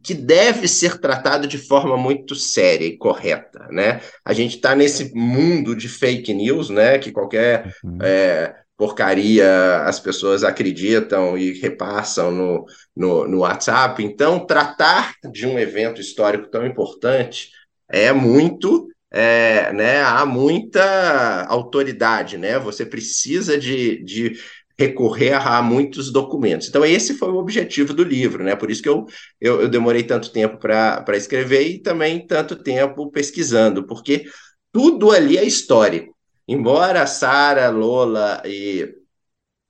que 0.00 0.14
deve 0.14 0.68
ser 0.68 1.00
tratado 1.00 1.48
de 1.48 1.58
forma 1.58 1.96
muito 1.96 2.36
séria 2.36 2.86
e 2.86 2.96
correta, 2.96 3.66
né? 3.72 4.00
A 4.24 4.32
gente 4.32 4.54
está 4.54 4.76
nesse 4.76 5.12
mundo 5.12 5.74
de 5.74 5.88
fake 5.88 6.32
news, 6.32 6.70
né? 6.70 6.98
Que 6.98 7.10
qualquer 7.10 7.74
uhum. 7.82 7.98
é, 8.00 8.54
porcaria 8.82 9.84
as 9.84 10.00
pessoas 10.00 10.42
acreditam 10.42 11.38
e 11.38 11.52
repassam 11.52 12.32
no, 12.32 12.66
no, 12.96 13.28
no 13.28 13.38
WhatsApp. 13.38 14.02
Então, 14.02 14.44
tratar 14.44 15.14
de 15.30 15.46
um 15.46 15.56
evento 15.56 16.00
histórico 16.00 16.50
tão 16.50 16.66
importante 16.66 17.50
é 17.88 18.12
muito 18.12 18.88
é, 19.08 19.72
né, 19.72 20.02
há 20.02 20.26
muita 20.26 21.46
autoridade, 21.46 22.36
né? 22.36 22.58
Você 22.58 22.84
precisa 22.84 23.56
de, 23.56 24.02
de 24.02 24.36
recorrer 24.76 25.34
a 25.34 25.62
muitos 25.62 26.10
documentos. 26.10 26.66
Então, 26.66 26.84
esse 26.84 27.14
foi 27.14 27.28
o 27.28 27.36
objetivo 27.36 27.94
do 27.94 28.02
livro, 28.02 28.42
né? 28.42 28.56
Por 28.56 28.68
isso 28.68 28.82
que 28.82 28.88
eu, 28.88 29.06
eu, 29.40 29.60
eu 29.60 29.68
demorei 29.68 30.02
tanto 30.02 30.32
tempo 30.32 30.58
para 30.58 31.16
escrever 31.16 31.68
e 31.68 31.78
também 31.78 32.26
tanto 32.26 32.56
tempo 32.56 33.12
pesquisando, 33.12 33.86
porque 33.86 34.24
tudo 34.72 35.12
ali 35.12 35.38
é 35.38 35.44
histórico. 35.44 36.11
Embora 36.46 37.06
Sara, 37.06 37.70
Lola 37.70 38.42
e 38.44 38.94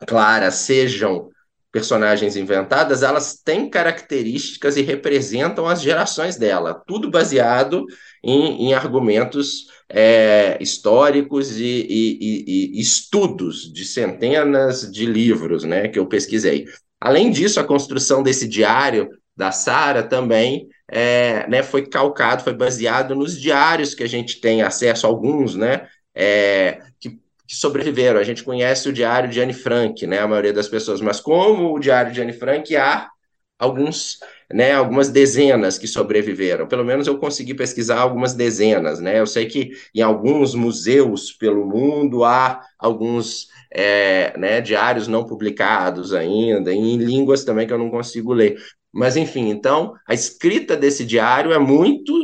Clara 0.06 0.50
sejam 0.50 1.30
personagens 1.72 2.36
inventadas, 2.36 3.02
elas 3.02 3.40
têm 3.42 3.68
características 3.68 4.76
e 4.76 4.82
representam 4.82 5.66
as 5.66 5.80
gerações 5.80 6.36
dela, 6.36 6.82
tudo 6.86 7.10
baseado 7.10 7.86
em, 8.22 8.66
em 8.66 8.74
argumentos 8.74 9.68
é, 9.88 10.58
históricos 10.60 11.58
e, 11.58 11.86
e, 11.88 12.44
e, 12.76 12.80
estudos 12.80 13.72
de 13.72 13.86
centenas 13.86 14.90
de 14.92 15.06
livros 15.06 15.64
né, 15.64 15.88
que 15.88 15.98
eu 15.98 16.06
pesquisei. 16.06 16.66
Além 17.00 17.30
disso, 17.30 17.58
a 17.58 17.64
construção 17.64 18.22
desse 18.22 18.46
diário 18.46 19.08
da 19.34 19.50
Sara 19.50 20.02
também 20.02 20.68
é, 20.90 21.48
né, 21.48 21.62
foi 21.62 21.86
calcado, 21.86 22.44
foi 22.44 22.52
baseado 22.54 23.14
nos 23.14 23.40
diários 23.40 23.94
que 23.94 24.02
a 24.02 24.08
gente 24.08 24.40
tem 24.40 24.60
acesso, 24.60 25.06
alguns, 25.06 25.54
né, 25.54 25.88
é, 26.14 26.82
que 27.00 27.20
que 27.52 27.56
sobreviveram. 27.56 28.18
A 28.18 28.24
gente 28.24 28.42
conhece 28.42 28.88
o 28.88 28.92
diário 28.92 29.28
de 29.28 29.38
Anne 29.38 29.52
Frank, 29.52 30.06
né, 30.06 30.20
a 30.20 30.26
maioria 30.26 30.54
das 30.54 30.68
pessoas, 30.68 31.02
mas 31.02 31.20
como 31.20 31.74
o 31.74 31.78
diário 31.78 32.10
de 32.10 32.22
Anne 32.22 32.32
Frank, 32.32 32.74
há 32.74 33.10
alguns, 33.58 34.20
né, 34.50 34.72
algumas 34.72 35.10
dezenas 35.10 35.76
que 35.76 35.86
sobreviveram. 35.86 36.66
Pelo 36.66 36.82
menos 36.82 37.06
eu 37.06 37.18
consegui 37.18 37.52
pesquisar 37.52 38.00
algumas 38.00 38.32
dezenas, 38.32 39.00
né? 39.00 39.20
Eu 39.20 39.26
sei 39.26 39.44
que 39.46 39.72
em 39.94 40.00
alguns 40.00 40.54
museus 40.54 41.30
pelo 41.30 41.66
mundo 41.66 42.24
há 42.24 42.62
alguns 42.78 43.48
é, 43.70 44.36
né, 44.38 44.62
diários 44.62 45.06
não 45.06 45.24
publicados 45.24 46.14
ainda, 46.14 46.72
em 46.72 46.96
línguas 46.96 47.44
também 47.44 47.66
que 47.66 47.72
eu 47.72 47.78
não 47.78 47.90
consigo 47.90 48.32
ler. 48.32 48.56
Mas 48.90 49.14
enfim, 49.14 49.50
então 49.50 49.94
a 50.08 50.14
escrita 50.14 50.74
desse 50.74 51.04
diário 51.04 51.52
é 51.52 51.58
muito, 51.58 52.14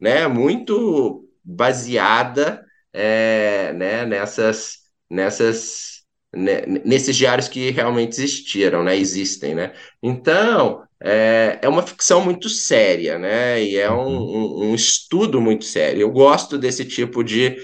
né, 0.00 0.26
muito 0.26 1.28
baseada 1.44 2.63
é, 2.94 3.72
né, 3.72 4.06
nessas, 4.06 4.78
nessas, 5.10 6.04
né, 6.32 6.62
nesses 6.84 7.16
diários 7.16 7.48
que 7.48 7.70
realmente 7.70 8.12
existiram, 8.12 8.84
né, 8.84 8.96
existem, 8.96 9.54
né? 9.54 9.74
Então, 10.02 10.84
é, 11.02 11.58
é 11.60 11.68
uma 11.68 11.82
ficção 11.82 12.24
muito 12.24 12.48
séria, 12.48 13.18
né? 13.18 13.62
E 13.62 13.76
é 13.76 13.90
um, 13.90 14.06
uhum. 14.06 14.62
um, 14.62 14.70
um 14.70 14.74
estudo 14.74 15.40
muito 15.40 15.64
sério. 15.64 16.00
Eu 16.00 16.10
gosto 16.10 16.56
desse 16.56 16.84
tipo 16.84 17.22
de, 17.22 17.56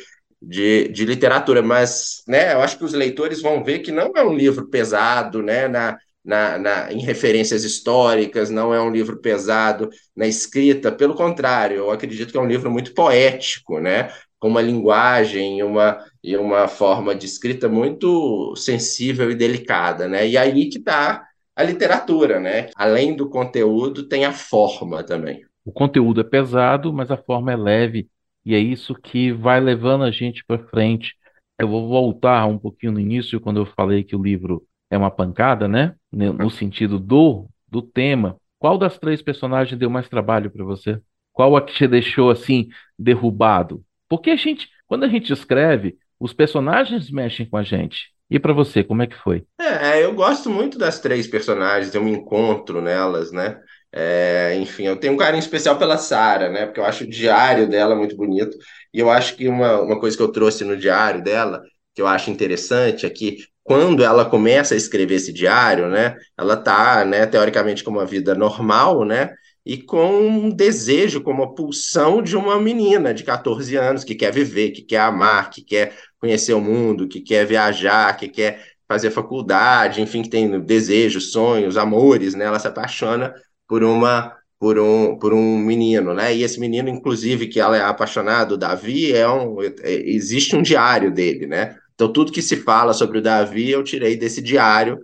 de, 0.42 0.88
de, 0.88 1.04
literatura, 1.04 1.62
mas 1.62 2.22
né, 2.28 2.52
eu 2.52 2.60
acho 2.60 2.76
que 2.76 2.84
os 2.84 2.92
leitores 2.92 3.40
vão 3.40 3.64
ver 3.64 3.80
que 3.80 3.92
não 3.92 4.12
é 4.16 4.22
um 4.22 4.34
livro 4.34 4.68
pesado, 4.68 5.42
né? 5.42 5.68
Na, 5.68 5.98
na, 6.24 6.58
na, 6.58 6.92
em 6.92 7.00
referências 7.00 7.64
históricas, 7.64 8.50
não 8.50 8.74
é 8.74 8.80
um 8.80 8.90
livro 8.90 9.16
pesado 9.18 9.88
na 10.14 10.26
escrita, 10.26 10.92
pelo 10.92 11.14
contrário, 11.14 11.78
eu 11.78 11.90
acredito 11.90 12.30
que 12.30 12.36
é 12.36 12.40
um 12.40 12.46
livro 12.46 12.70
muito 12.70 12.92
poético, 12.92 13.80
né? 13.80 14.12
Com 14.40 14.48
uma 14.48 14.62
linguagem 14.62 15.58
e 15.58 15.62
uma, 15.62 16.02
e 16.24 16.36
uma 16.36 16.66
forma 16.66 17.14
de 17.14 17.26
escrita 17.26 17.68
muito 17.68 18.56
sensível 18.56 19.30
e 19.30 19.34
delicada, 19.34 20.08
né? 20.08 20.26
E 20.26 20.36
aí 20.36 20.68
que 20.70 20.78
está 20.78 21.24
a 21.54 21.62
literatura, 21.62 22.40
né? 22.40 22.70
Além 22.74 23.14
do 23.14 23.28
conteúdo, 23.28 24.08
tem 24.08 24.24
a 24.24 24.32
forma 24.32 25.04
também. 25.04 25.44
O 25.62 25.70
conteúdo 25.70 26.22
é 26.22 26.24
pesado, 26.24 26.90
mas 26.92 27.10
a 27.10 27.18
forma 27.18 27.52
é 27.52 27.56
leve, 27.56 28.08
e 28.44 28.54
é 28.54 28.58
isso 28.58 28.94
que 28.94 29.30
vai 29.30 29.60
levando 29.60 30.04
a 30.04 30.10
gente 30.10 30.42
para 30.44 30.66
frente. 30.68 31.14
Eu 31.58 31.68
vou 31.68 31.86
voltar 31.86 32.46
um 32.46 32.58
pouquinho 32.58 32.92
no 32.92 33.00
início, 33.00 33.38
quando 33.38 33.60
eu 33.60 33.66
falei 33.66 34.02
que 34.02 34.16
o 34.16 34.22
livro 34.22 34.66
é 34.90 34.96
uma 34.96 35.10
pancada, 35.10 35.68
né? 35.68 35.94
No 36.10 36.50
sentido 36.50 36.98
do, 36.98 37.46
do 37.68 37.82
tema. 37.82 38.36
Qual 38.58 38.78
das 38.78 38.98
três 38.98 39.20
personagens 39.20 39.78
deu 39.78 39.90
mais 39.90 40.08
trabalho 40.08 40.50
para 40.50 40.64
você? 40.64 40.98
Qual 41.32 41.54
a 41.56 41.62
que 41.62 41.74
te 41.74 41.86
deixou 41.86 42.30
assim 42.30 42.68
derrubado? 42.98 43.84
Porque 44.10 44.30
a 44.30 44.36
gente, 44.36 44.68
quando 44.88 45.04
a 45.04 45.08
gente 45.08 45.32
escreve, 45.32 45.96
os 46.18 46.32
personagens 46.32 47.10
mexem 47.12 47.46
com 47.46 47.56
a 47.56 47.62
gente. 47.62 48.10
E 48.28 48.40
para 48.40 48.52
você, 48.52 48.82
como 48.82 49.02
é 49.02 49.06
que 49.06 49.16
foi? 49.16 49.44
É, 49.60 50.04
eu 50.04 50.12
gosto 50.12 50.50
muito 50.50 50.76
das 50.76 50.98
três 51.00 51.28
personagens, 51.28 51.94
eu 51.94 52.02
me 52.02 52.10
encontro 52.10 52.82
nelas, 52.82 53.30
né? 53.30 53.60
É, 53.92 54.54
enfim, 54.56 54.84
eu 54.84 54.96
tenho 54.96 55.14
um 55.14 55.16
carinho 55.16 55.40
especial 55.40 55.78
pela 55.78 55.96
Sara, 55.96 56.48
né? 56.48 56.66
Porque 56.66 56.80
eu 56.80 56.84
acho 56.84 57.04
o 57.04 57.08
diário 57.08 57.68
dela 57.68 57.94
muito 57.94 58.16
bonito. 58.16 58.56
E 58.92 58.98
eu 58.98 59.08
acho 59.08 59.36
que 59.36 59.46
uma, 59.48 59.80
uma 59.80 59.98
coisa 60.00 60.16
que 60.16 60.22
eu 60.22 60.32
trouxe 60.32 60.64
no 60.64 60.76
diário 60.76 61.22
dela, 61.22 61.62
que 61.94 62.02
eu 62.02 62.06
acho 62.06 62.30
interessante, 62.30 63.06
é 63.06 63.10
que 63.10 63.38
quando 63.62 64.02
ela 64.02 64.24
começa 64.24 64.74
a 64.74 64.76
escrever 64.76 65.14
esse 65.16 65.32
diário, 65.32 65.88
né? 65.88 66.16
Ela 66.36 66.56
tá, 66.56 67.04
né, 67.04 67.26
teoricamente, 67.26 67.84
com 67.84 67.92
uma 67.92 68.06
vida 68.06 68.34
normal, 68.34 69.04
né? 69.04 69.32
E 69.70 69.76
com 69.76 70.26
um 70.26 70.50
desejo, 70.50 71.20
com 71.20 71.30
uma 71.30 71.54
pulsão 71.54 72.20
de 72.20 72.36
uma 72.36 72.60
menina 72.60 73.14
de 73.14 73.22
14 73.22 73.76
anos 73.76 74.02
que 74.02 74.16
quer 74.16 74.32
viver, 74.32 74.72
que 74.72 74.82
quer 74.82 74.98
amar, 74.98 75.48
que 75.48 75.62
quer 75.62 75.96
conhecer 76.18 76.54
o 76.54 76.60
mundo, 76.60 77.06
que 77.06 77.20
quer 77.20 77.46
viajar, 77.46 78.16
que 78.16 78.28
quer 78.28 78.64
fazer 78.88 79.12
faculdade, 79.12 80.02
enfim, 80.02 80.22
que 80.22 80.28
tem 80.28 80.58
desejos, 80.58 81.30
sonhos, 81.30 81.76
amores, 81.76 82.34
né? 82.34 82.46
Ela 82.46 82.58
se 82.58 82.66
apaixona 82.66 83.32
por 83.68 83.84
uma 83.84 84.36
por 84.58 84.76
um, 84.76 85.16
por 85.16 85.32
um 85.32 85.56
menino, 85.56 86.14
né? 86.14 86.34
E 86.34 86.42
esse 86.42 86.58
menino, 86.58 86.88
inclusive, 86.88 87.46
que 87.46 87.60
ela 87.60 87.76
é 87.76 87.80
apaixonada, 87.80 88.54
o 88.54 88.58
Davi, 88.58 89.12
é 89.12 89.28
um, 89.30 89.62
é, 89.62 89.72
existe 89.84 90.56
um 90.56 90.62
diário 90.62 91.12
dele, 91.12 91.46
né? 91.46 91.76
Então, 91.94 92.12
tudo 92.12 92.32
que 92.32 92.42
se 92.42 92.56
fala 92.56 92.92
sobre 92.92 93.18
o 93.18 93.22
Davi, 93.22 93.70
eu 93.70 93.84
tirei 93.84 94.16
desse 94.16 94.42
diário. 94.42 94.98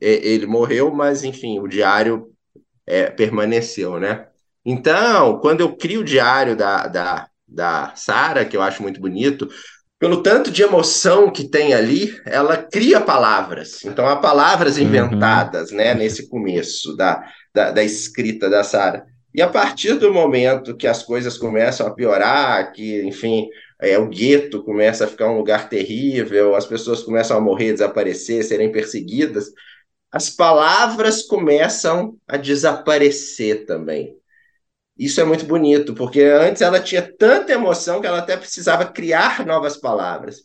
Ele 0.00 0.46
morreu, 0.46 0.90
mas, 0.90 1.22
enfim, 1.22 1.58
o 1.58 1.68
diário 1.68 2.34
é, 2.86 3.10
permaneceu, 3.10 3.98
né? 3.98 4.26
Então, 4.64 5.38
quando 5.38 5.60
eu 5.60 5.76
crio 5.76 6.00
o 6.00 6.04
diário 6.04 6.56
da, 6.56 6.86
da, 6.86 7.28
da 7.46 7.92
Sara, 7.94 8.44
que 8.44 8.56
eu 8.56 8.62
acho 8.62 8.82
muito 8.82 9.00
bonito, 9.00 9.48
pelo 9.98 10.22
tanto 10.22 10.50
de 10.50 10.62
emoção 10.62 11.30
que 11.30 11.48
tem 11.48 11.72
ali, 11.72 12.14
ela 12.26 12.56
cria 12.56 13.00
palavras. 13.00 13.84
Então, 13.84 14.06
há 14.06 14.16
palavras 14.16 14.76
uhum. 14.76 14.84
inventadas, 14.84 15.70
uhum. 15.70 15.76
né, 15.78 15.94
nesse 15.94 16.28
começo 16.28 16.96
da, 16.96 17.24
da, 17.54 17.70
da 17.70 17.82
escrita 17.82 18.50
da 18.50 18.62
Sara. 18.62 19.06
E 19.34 19.40
a 19.40 19.48
partir 19.48 19.94
do 19.94 20.12
momento 20.12 20.76
que 20.76 20.86
as 20.86 21.02
coisas 21.02 21.36
começam 21.36 21.86
a 21.86 21.94
piorar, 21.94 22.72
que, 22.72 23.02
enfim, 23.02 23.48
é, 23.80 23.98
o 23.98 24.08
gueto 24.08 24.62
começa 24.64 25.04
a 25.04 25.08
ficar 25.08 25.30
um 25.30 25.36
lugar 25.36 25.68
terrível, 25.68 26.54
as 26.54 26.66
pessoas 26.66 27.02
começam 27.02 27.36
a 27.36 27.40
morrer, 27.40 27.72
desaparecer, 27.72 28.42
serem 28.42 28.72
perseguidas, 28.72 29.52
as 30.16 30.30
palavras 30.30 31.24
começam 31.24 32.16
a 32.26 32.38
desaparecer 32.38 33.66
também. 33.66 34.16
Isso 34.96 35.20
é 35.20 35.24
muito 35.24 35.44
bonito, 35.44 35.94
porque 35.94 36.22
antes 36.22 36.62
ela 36.62 36.80
tinha 36.80 37.02
tanta 37.02 37.52
emoção 37.52 38.00
que 38.00 38.06
ela 38.06 38.20
até 38.20 38.34
precisava 38.34 38.86
criar 38.86 39.44
novas 39.44 39.76
palavras. 39.76 40.44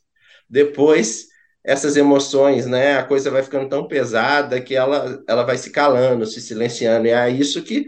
Depois, 0.50 1.28
essas 1.64 1.96
emoções, 1.96 2.66
né, 2.66 2.98
a 2.98 3.04
coisa 3.06 3.32
vai 3.32 3.44
ficando 3.44 3.70
tão 3.70 3.88
pesada 3.88 4.60
que 4.60 4.76
ela, 4.76 5.24
ela 5.26 5.44
vai 5.44 5.58
se 5.58 5.72
calando, 5.72 6.26
se 6.26 6.42
silenciando. 6.42 7.08
E 7.08 7.12
é 7.12 7.30
isso 7.30 7.64
que, 7.64 7.86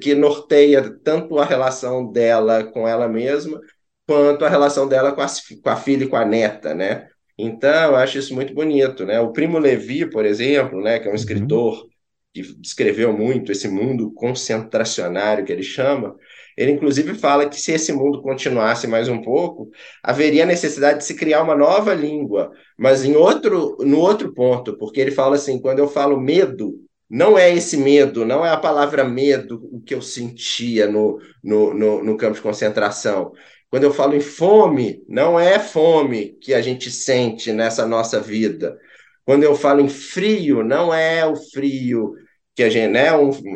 que 0.00 0.14
norteia 0.14 0.88
tanto 1.02 1.36
a 1.40 1.44
relação 1.44 2.12
dela 2.12 2.62
com 2.62 2.86
ela 2.86 3.08
mesma, 3.08 3.60
quanto 4.06 4.44
a 4.44 4.48
relação 4.48 4.86
dela 4.86 5.10
com 5.10 5.20
a, 5.20 5.26
com 5.64 5.68
a 5.68 5.76
filha 5.76 6.04
e 6.04 6.08
com 6.08 6.16
a 6.16 6.24
neta, 6.24 6.76
né? 6.76 7.08
Então, 7.38 7.90
eu 7.90 7.96
acho 7.96 8.18
isso 8.18 8.34
muito 8.34 8.52
bonito, 8.52 9.06
né? 9.06 9.20
O 9.20 9.32
Primo 9.32 9.58
Levi, 9.58 10.04
por 10.10 10.26
exemplo, 10.26 10.80
né, 10.82 10.98
que 10.98 11.06
é 11.06 11.08
um 11.08 11.10
uhum. 11.10 11.16
escritor 11.16 11.86
que 12.34 12.42
descreveu 12.60 13.12
muito 13.16 13.52
esse 13.52 13.68
mundo 13.68 14.12
concentracionário 14.12 15.44
que 15.44 15.52
ele 15.52 15.62
chama, 15.62 16.16
ele 16.56 16.72
inclusive 16.72 17.14
fala 17.14 17.48
que 17.48 17.58
se 17.58 17.72
esse 17.72 17.92
mundo 17.92 18.20
continuasse 18.20 18.86
mais 18.88 19.08
um 19.08 19.22
pouco, 19.22 19.70
haveria 20.02 20.44
necessidade 20.44 20.98
de 20.98 21.04
se 21.04 21.14
criar 21.14 21.42
uma 21.42 21.54
nova 21.54 21.94
língua, 21.94 22.50
mas 22.76 23.04
em 23.04 23.14
outro, 23.14 23.76
no 23.80 24.00
outro 24.00 24.34
ponto, 24.34 24.76
porque 24.76 25.00
ele 25.00 25.12
fala 25.12 25.36
assim, 25.36 25.60
quando 25.60 25.78
eu 25.78 25.88
falo 25.88 26.20
medo, 26.20 26.74
não 27.08 27.38
é 27.38 27.54
esse 27.54 27.76
medo, 27.76 28.24
não 28.26 28.44
é 28.44 28.50
a 28.50 28.56
palavra 28.56 29.04
medo 29.04 29.60
o 29.72 29.80
que 29.80 29.94
eu 29.94 30.02
sentia 30.02 30.86
no, 30.86 31.18
no, 31.42 31.72
no, 31.72 32.04
no 32.04 32.16
campo 32.16 32.34
de 32.34 32.42
concentração. 32.42 33.32
Quando 33.70 33.84
eu 33.84 33.92
falo 33.92 34.14
em 34.14 34.20
fome, 34.20 35.04
não 35.08 35.38
é 35.38 35.58
fome 35.58 36.38
que 36.40 36.54
a 36.54 36.60
gente 36.60 36.90
sente 36.90 37.52
nessa 37.52 37.86
nossa 37.86 38.20
vida. 38.20 38.78
Quando 39.24 39.42
eu 39.44 39.54
falo 39.54 39.80
em 39.80 39.88
frio, 39.88 40.64
não 40.64 40.92
é 40.92 41.26
o 41.26 41.36
frio 41.36 42.14
que 42.54 42.62
a 42.62 42.70
gente, 42.70 42.90
né, 42.90 43.10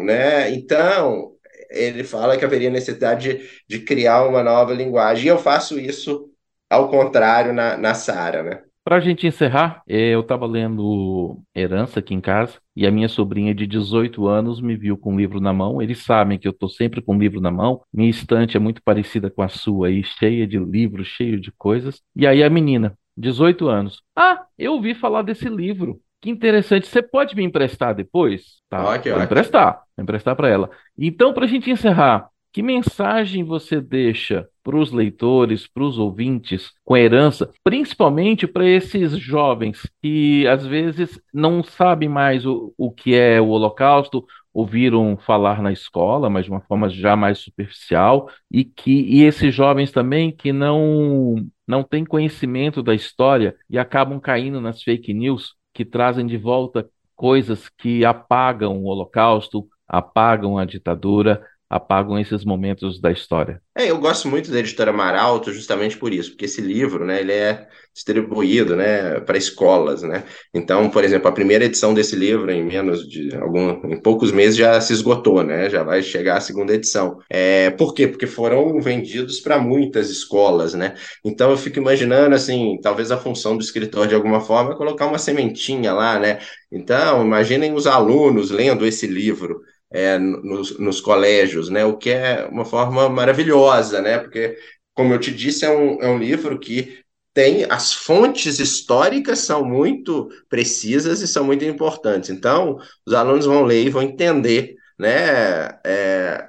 né? 0.05 0.51
Então, 0.51 1.33
ele 1.71 2.05
fala 2.05 2.37
que 2.37 2.45
haveria 2.45 2.71
necessidade 2.71 3.39
de, 3.39 3.51
de 3.69 3.81
criar 3.81 4.25
uma 4.27 4.43
nova 4.43 4.75
linguagem. 4.75 5.25
E 5.27 5.29
eu 5.29 5.39
faço 5.39 5.79
isso 5.79 6.31
ao 6.71 6.91
contrário 6.91 7.53
na, 7.53 7.77
na 7.77 7.95
Sara, 7.95 8.43
né? 8.43 8.63
Para 8.85 8.97
a 8.97 9.01
gente 9.01 9.27
encerrar, 9.29 9.81
é, 9.89 10.09
eu 10.11 10.21
estava 10.21 10.45
lendo 10.45 11.41
Herança 11.55 12.01
aqui 12.01 12.15
em 12.15 12.21
casa 12.21 12.59
e 12.75 12.85
a 12.85 12.91
minha 12.91 13.09
sobrinha 13.09 13.55
de 13.55 13.65
18 13.65 14.27
anos 14.27 14.61
me 14.61 14.77
viu 14.77 14.99
com 14.99 15.13
um 15.15 15.17
livro 15.17 15.41
na 15.41 15.53
mão. 15.53 15.81
Eles 15.81 15.99
sabem 15.99 16.37
que 16.37 16.49
eu 16.49 16.51
estou 16.51 16.69
sempre 16.69 17.01
com 17.01 17.15
um 17.15 17.19
livro 17.19 17.41
na 17.41 17.51
mão. 17.51 17.83
Minha 17.93 18.11
estante 18.11 18.57
é 18.57 18.61
muito 18.61 18.83
parecida 18.83 19.31
com 19.31 19.41
a 19.41 19.49
sua 19.49 19.87
aí, 19.87 20.03
cheia 20.03 20.49
de 20.49 20.59
livros, 20.59 21.07
cheio 21.07 21.41
de 21.41 21.53
coisas. 21.53 22.03
E 22.17 22.27
aí 22.27 22.43
a 22.43 22.51
menina, 22.51 22.99
18 23.17 23.69
anos. 23.69 24.03
Ah, 24.17 24.47
eu 24.59 24.73
ouvi 24.73 24.95
falar 24.95 25.23
desse 25.23 25.49
livro. 25.49 26.01
Que 26.21 26.29
interessante. 26.31 26.87
Você 26.89 27.03
pode 27.03 27.37
me 27.37 27.45
emprestar 27.45 27.95
depois? 27.95 28.63
Tá, 28.69 28.95
okay, 28.97 29.13
vou 29.13 29.23
emprestar. 29.23 29.83
Vou 29.97 30.03
emprestar 30.03 30.35
para 30.35 30.49
ela. 30.49 30.71
Então, 30.99 31.33
para 31.33 31.45
a 31.45 31.49
gente 31.49 31.71
encerrar, 31.71 32.29
que 32.53 32.63
mensagem 32.63 33.45
você 33.45 33.81
deixa 33.81 34.49
para 34.63 34.77
os 34.77 34.93
leitores, 34.93 35.67
para 35.67 35.83
os 35.83 35.99
ouvintes, 35.99 36.73
com 36.85 36.97
herança, 36.97 37.51
principalmente 37.65 38.47
para 38.47 38.69
esses 38.69 39.13
jovens 39.19 39.89
que 40.01 40.47
às 40.47 40.65
vezes 40.67 41.21
não 41.33 41.63
sabem 41.65 42.09
mais 42.09 42.47
o, 42.47 42.73
o 42.77 42.91
que 42.91 43.15
é 43.15 43.41
o 43.41 43.49
Holocausto, 43.49 44.25
ouviram 44.53 45.17
falar 45.17 45.63
na 45.63 45.73
escola, 45.73 46.29
mas 46.29 46.45
de 46.45 46.51
uma 46.51 46.61
forma 46.61 46.89
já 46.89 47.17
mais 47.17 47.39
superficial, 47.39 48.29
e 48.51 48.65
que 48.65 48.93
e 48.93 49.23
esses 49.23 49.55
jovens 49.55 49.91
também 49.91 50.31
que 50.31 50.53
não 50.53 51.37
não 51.67 51.83
têm 51.83 52.05
conhecimento 52.05 52.83
da 52.83 52.95
história 52.95 53.57
e 53.71 53.79
acabam 53.79 54.21
caindo 54.21 54.61
nas 54.61 54.83
fake 54.83 55.15
news 55.15 55.55
que 55.73 55.85
trazem 55.85 56.27
de 56.27 56.37
volta 56.37 56.89
coisas 57.17 57.69
que 57.69 58.05
apagam 58.05 58.83
o 58.83 58.87
Holocausto, 58.87 59.67
apagam 59.89 60.59
a 60.59 60.65
ditadura, 60.65 61.43
apagam 61.73 62.19
esses 62.19 62.45
momentos 62.45 63.01
da 63.01 63.11
história. 63.11 63.61
É, 63.75 63.91
eu 63.91 63.99
gosto 63.99 64.29
muito 64.29 64.51
da 64.51 64.59
editora 64.59 64.93
Maralto 64.93 65.51
justamente 65.51 65.97
por 65.97 66.13
isso, 66.13 66.31
porque 66.31 66.45
esse 66.45 66.61
livro, 66.61 67.07
né, 67.07 67.21
ele 67.21 67.33
é 67.33 67.67
distribuído, 67.95 68.77
né, 68.77 69.21
para 69.21 69.39
escolas, 69.39 70.03
né? 70.03 70.25
Então, 70.53 70.91
por 70.91 71.03
exemplo, 71.03 71.29
a 71.29 71.33
primeira 71.33 71.65
edição 71.65 71.95
desse 71.95 72.15
livro 72.15 72.51
em 72.51 72.63
menos 72.63 73.09
de 73.09 73.35
algum, 73.37 73.91
em 73.91 73.99
poucos 73.99 74.31
meses 74.31 74.57
já 74.57 74.79
se 74.83 74.93
esgotou, 74.93 75.43
né? 75.43 75.71
Já 75.71 75.83
vai 75.83 76.03
chegar 76.03 76.37
a 76.37 76.41
segunda 76.41 76.75
edição. 76.75 77.19
É, 77.31 77.71
por 77.71 77.95
quê? 77.95 78.07
Porque 78.07 78.27
foram 78.27 78.79
vendidos 78.79 79.41
para 79.41 79.59
muitas 79.59 80.11
escolas, 80.11 80.75
né? 80.75 80.95
Então 81.25 81.51
eu 81.51 81.57
fico 81.57 81.79
imaginando 81.79 82.35
assim, 82.35 82.79
talvez 82.83 83.11
a 83.11 83.17
função 83.17 83.57
do 83.57 83.63
escritor 83.63 84.07
de 84.07 84.15
alguma 84.15 84.41
forma 84.41 84.73
é 84.73 84.77
colocar 84.77 85.07
uma 85.07 85.19
sementinha 85.19 85.95
lá, 85.95 86.19
né? 86.19 86.39
Então, 86.71 87.25
imaginem 87.25 87.73
os 87.75 87.87
alunos 87.87 88.51
lendo 88.51 88.87
esse 88.87 89.07
livro 89.07 89.63
é, 89.93 90.19
nos, 90.19 90.79
nos, 90.79 91.01
colégios, 91.01 91.69
né? 91.69 91.85
O 91.85 91.97
que 91.97 92.11
é 92.11 92.47
uma 92.51 92.65
forma 92.65 93.09
maravilhosa, 93.09 94.01
né? 94.01 94.19
Porque, 94.19 94.57
como 94.95 95.13
eu 95.13 95.19
te 95.21 95.33
disse, 95.33 95.65
é 95.65 95.71
um, 95.71 96.01
é 96.03 96.09
um 96.09 96.19
livro 96.19 96.59
que 96.59 97.03
tem 97.35 97.65
as 97.71 97.93
fontes 97.93 98.59
históricas 98.59 99.41
são 99.41 99.65
muito 99.65 100.29
precisas 100.49 101.21
e 101.23 101.29
são 101.29 101.45
muito 101.45 101.65
importantes. 101.65 102.31
Então, 102.31 102.79
os 103.07 103.15
alunos 103.15 103.47
vão 103.47 103.65
ler 103.65 103.87
e 103.87 103.91
vão 103.91 104.03
entender, 104.03 104.75
né? 104.99 105.69
É, 105.85 106.49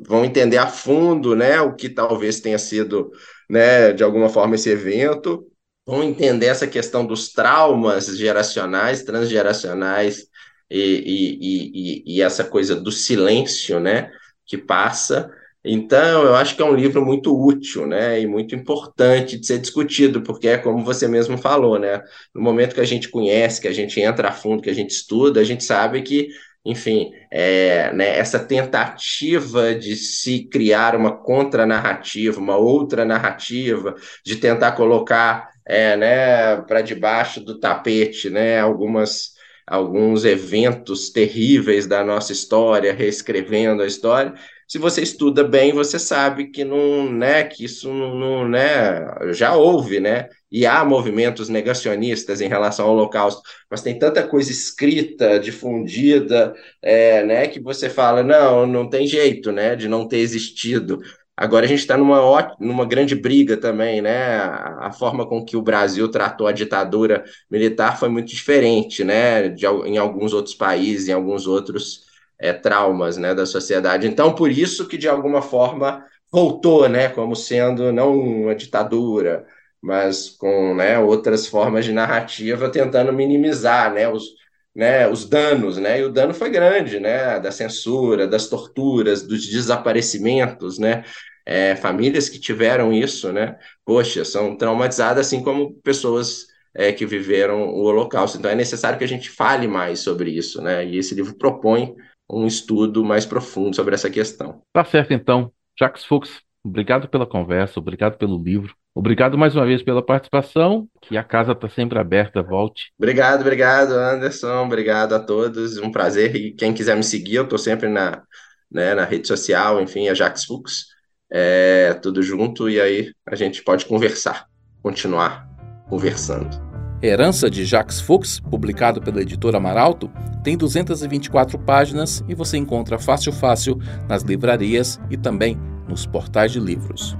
vão 0.00 0.24
entender 0.24 0.58
a 0.58 0.66
fundo, 0.66 1.36
né? 1.36 1.60
O 1.60 1.74
que 1.74 1.88
talvez 1.88 2.40
tenha 2.40 2.58
sido, 2.58 3.10
né? 3.48 3.92
De 3.92 4.02
alguma 4.04 4.28
forma 4.28 4.54
esse 4.56 4.70
evento, 4.70 5.46
vão 5.86 6.02
entender 6.02 6.46
essa 6.46 6.66
questão 6.66 7.06
dos 7.06 7.32
traumas 7.32 8.06
geracionais, 8.16 9.02
transgeracionais 9.02 10.26
e, 10.74 11.38
e, 11.40 12.14
e, 12.14 12.16
e 12.16 12.22
essa 12.22 12.42
coisa 12.42 12.74
do 12.74 12.90
silêncio, 12.90 13.78
né, 13.78 14.10
que 14.44 14.58
passa. 14.58 15.30
Então, 15.64 16.24
eu 16.24 16.34
acho 16.34 16.56
que 16.56 16.62
é 16.62 16.64
um 16.64 16.74
livro 16.74 17.04
muito 17.04 17.34
útil, 17.34 17.86
né, 17.86 18.20
e 18.20 18.26
muito 18.26 18.54
importante 18.54 19.38
de 19.38 19.46
ser 19.46 19.58
discutido, 19.58 20.20
porque 20.22 20.48
é 20.48 20.58
como 20.58 20.84
você 20.84 21.06
mesmo 21.08 21.38
falou, 21.38 21.78
né, 21.78 22.02
no 22.34 22.42
momento 22.42 22.74
que 22.74 22.80
a 22.80 22.84
gente 22.84 23.08
conhece, 23.08 23.60
que 23.60 23.68
a 23.68 23.72
gente 23.72 24.00
entra 24.00 24.28
a 24.28 24.32
fundo, 24.32 24.62
que 24.62 24.70
a 24.70 24.74
gente 24.74 24.90
estuda, 24.90 25.40
a 25.40 25.44
gente 25.44 25.64
sabe 25.64 26.02
que, 26.02 26.28
enfim, 26.64 27.12
é, 27.30 27.92
né, 27.92 28.18
essa 28.18 28.38
tentativa 28.38 29.74
de 29.74 29.94
se 29.96 30.44
criar 30.48 30.96
uma 30.96 31.16
contranarrativa, 31.16 32.40
uma 32.40 32.56
outra 32.56 33.04
narrativa, 33.04 33.94
de 34.24 34.36
tentar 34.36 34.72
colocar, 34.72 35.50
é, 35.66 35.96
né, 35.96 36.56
para 36.62 36.82
debaixo 36.82 37.40
do 37.40 37.58
tapete, 37.60 38.28
né, 38.28 38.58
algumas 38.60 39.33
alguns 39.66 40.24
eventos 40.24 41.10
terríveis 41.10 41.86
da 41.86 42.04
nossa 42.04 42.32
história, 42.32 42.92
reescrevendo 42.92 43.82
a 43.82 43.86
história. 43.86 44.34
Se 44.68 44.78
você 44.78 45.02
estuda 45.02 45.44
bem, 45.44 45.72
você 45.72 45.98
sabe 45.98 46.50
que 46.50 46.64
não, 46.64 47.10
né, 47.12 47.44
que 47.44 47.64
isso 47.64 47.92
não, 47.92 48.14
não, 48.14 48.48
né, 48.48 49.04
já 49.32 49.54
houve, 49.54 50.00
né? 50.00 50.28
E 50.50 50.66
há 50.66 50.84
movimentos 50.84 51.48
negacionistas 51.48 52.40
em 52.40 52.48
relação 52.48 52.86
ao 52.86 52.92
Holocausto, 52.92 53.42
mas 53.70 53.82
tem 53.82 53.98
tanta 53.98 54.26
coisa 54.26 54.50
escrita, 54.50 55.38
difundida, 55.38 56.54
é, 56.80 57.24
né, 57.24 57.46
que 57.46 57.60
você 57.60 57.90
fala, 57.90 58.22
não, 58.22 58.66
não 58.66 58.88
tem 58.88 59.06
jeito, 59.06 59.52
né, 59.52 59.76
de 59.76 59.88
não 59.88 60.08
ter 60.08 60.18
existido. 60.18 61.00
Agora 61.36 61.64
a 61.66 61.68
gente 61.68 61.80
está 61.80 61.96
numa, 61.96 62.56
numa 62.60 62.84
grande 62.86 63.14
briga 63.16 63.56
também, 63.56 64.00
né? 64.00 64.36
A, 64.36 64.92
forma 64.92 65.26
com 65.26 65.44
que 65.44 65.56
o 65.56 65.62
Brasil 65.62 66.08
tratou 66.08 66.46
a 66.46 66.52
ditadura 66.52 67.24
militar 67.50 67.98
foi 67.98 68.08
muito 68.08 68.28
diferente, 68.28 69.02
né? 69.02 69.48
De, 69.48 69.66
em 69.66 69.98
alguns 69.98 70.32
outros 70.32 70.54
países, 70.54 71.08
em 71.08 71.12
alguns 71.12 71.46
outros 71.46 72.04
é, 72.38 72.52
traumas, 72.52 73.16
né? 73.16 73.34
Da 73.34 73.46
sociedade. 73.46 74.06
Então, 74.06 74.34
por 74.34 74.50
isso 74.50 74.86
que 74.86 74.96
de 74.96 75.08
alguma 75.08 75.42
forma 75.42 76.04
voltou, 76.30 76.88
né? 76.88 77.08
Como 77.08 77.34
sendo 77.34 77.92
não 77.92 78.16
uma 78.16 78.54
ditadura, 78.54 79.44
mas 79.82 80.30
com 80.30 80.74
né, 80.74 80.98
outras 80.98 81.46
formas 81.46 81.84
de 81.84 81.92
narrativa 81.92 82.70
tentando 82.70 83.12
minimizar 83.12 83.92
né, 83.92 84.08
os, 84.08 84.24
né, 84.74 85.08
os 85.08 85.24
danos, 85.28 85.78
né? 85.78 86.00
E 86.00 86.04
o 86.04 86.10
dano 86.12 86.34
foi 86.34 86.50
grande, 86.50 86.98
né? 86.98 87.38
Da 87.38 87.50
censura, 87.52 88.26
das 88.26 88.48
torturas, 88.48 89.22
dos 89.22 89.46
desaparecimentos, 89.46 90.78
né? 90.78 91.04
É, 91.46 91.76
famílias 91.76 92.28
que 92.28 92.40
tiveram 92.40 92.92
isso, 92.92 93.32
né? 93.32 93.56
Poxa, 93.84 94.24
são 94.24 94.56
traumatizadas 94.56 95.26
assim 95.26 95.42
como 95.42 95.74
pessoas 95.82 96.46
é, 96.74 96.92
que 96.92 97.06
viveram 97.06 97.68
o 97.68 97.84
Holocausto. 97.84 98.38
Então 98.38 98.50
é 98.50 98.54
necessário 98.54 98.98
que 98.98 99.04
a 99.04 99.08
gente 99.08 99.30
fale 99.30 99.68
mais 99.68 100.00
sobre 100.00 100.30
isso, 100.30 100.60
né? 100.60 100.84
E 100.84 100.98
esse 100.98 101.14
livro 101.14 101.36
propõe 101.36 101.94
um 102.28 102.46
estudo 102.46 103.04
mais 103.04 103.24
profundo 103.24 103.76
sobre 103.76 103.94
essa 103.94 104.10
questão. 104.10 104.62
Tá 104.72 104.84
certo, 104.84 105.12
então. 105.12 105.52
Jacques 105.78 106.04
Fuchs, 106.04 106.40
obrigado 106.64 107.08
pela 107.08 107.26
conversa, 107.26 107.78
obrigado 107.78 108.16
pelo 108.16 108.42
livro. 108.42 108.74
Obrigado 108.94 109.36
mais 109.36 109.54
uma 109.54 109.66
vez 109.66 109.82
pela 109.82 110.04
participação, 110.04 110.88
que 111.02 111.16
a 111.16 111.24
casa 111.24 111.52
está 111.52 111.68
sempre 111.68 111.98
aberta, 111.98 112.42
volte. 112.42 112.92
Obrigado, 112.98 113.40
obrigado, 113.40 113.92
Anderson, 113.92 114.64
obrigado 114.64 115.14
a 115.14 115.20
todos, 115.20 115.76
um 115.78 115.90
prazer. 115.90 116.34
E 116.36 116.52
quem 116.52 116.72
quiser 116.72 116.96
me 116.96 117.02
seguir, 117.02 117.36
eu 117.36 117.44
estou 117.44 117.58
sempre 117.58 117.88
na, 117.88 118.22
né, 118.70 118.94
na 118.94 119.04
rede 119.04 119.26
social, 119.26 119.80
enfim, 119.82 120.08
é 120.08 120.14
Jax 120.14 120.44
Fux, 120.44 120.86
é, 121.30 121.94
tudo 121.94 122.22
junto, 122.22 122.70
e 122.70 122.80
aí 122.80 123.12
a 123.26 123.34
gente 123.34 123.62
pode 123.62 123.84
conversar, 123.84 124.46
continuar 124.82 125.46
conversando. 125.88 126.64
Herança 127.02 127.50
de 127.50 127.66
Jacques 127.66 128.00
Fuchs, 128.00 128.40
publicado 128.40 129.02
pela 129.02 129.20
editora 129.20 129.60
Maralto, 129.60 130.10
tem 130.42 130.56
224 130.56 131.58
páginas 131.58 132.24
e 132.26 132.34
você 132.34 132.56
encontra 132.56 132.98
fácil 132.98 133.30
fácil 133.30 133.78
nas 134.08 134.22
livrarias 134.22 134.98
e 135.10 135.16
também 135.16 135.58
nos 135.88 136.06
portais 136.06 136.52
de 136.52 136.60
livros. 136.60 137.16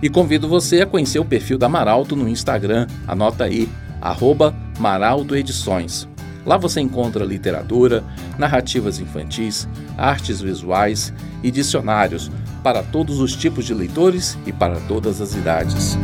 E 0.00 0.08
convido 0.08 0.48
você 0.48 0.82
a 0.82 0.86
conhecer 0.86 1.18
o 1.18 1.24
perfil 1.24 1.58
da 1.58 1.68
Maralto 1.68 2.14
no 2.14 2.28
Instagram, 2.28 2.86
anota 3.06 3.44
aí, 3.44 3.68
arroba 4.00 4.54
Maralto 4.78 5.34
Edições. 5.34 6.08
Lá 6.46 6.56
você 6.56 6.80
encontra 6.80 7.24
literatura, 7.24 8.04
narrativas 8.38 9.00
infantis, 9.00 9.68
artes 9.96 10.40
visuais 10.40 11.12
e 11.42 11.50
dicionários 11.50 12.30
para 12.62 12.82
todos 12.82 13.20
os 13.20 13.36
tipos 13.36 13.64
de 13.64 13.74
leitores 13.74 14.38
e 14.46 14.52
para 14.52 14.80
todas 14.80 15.20
as 15.20 15.34
idades. 15.34 15.98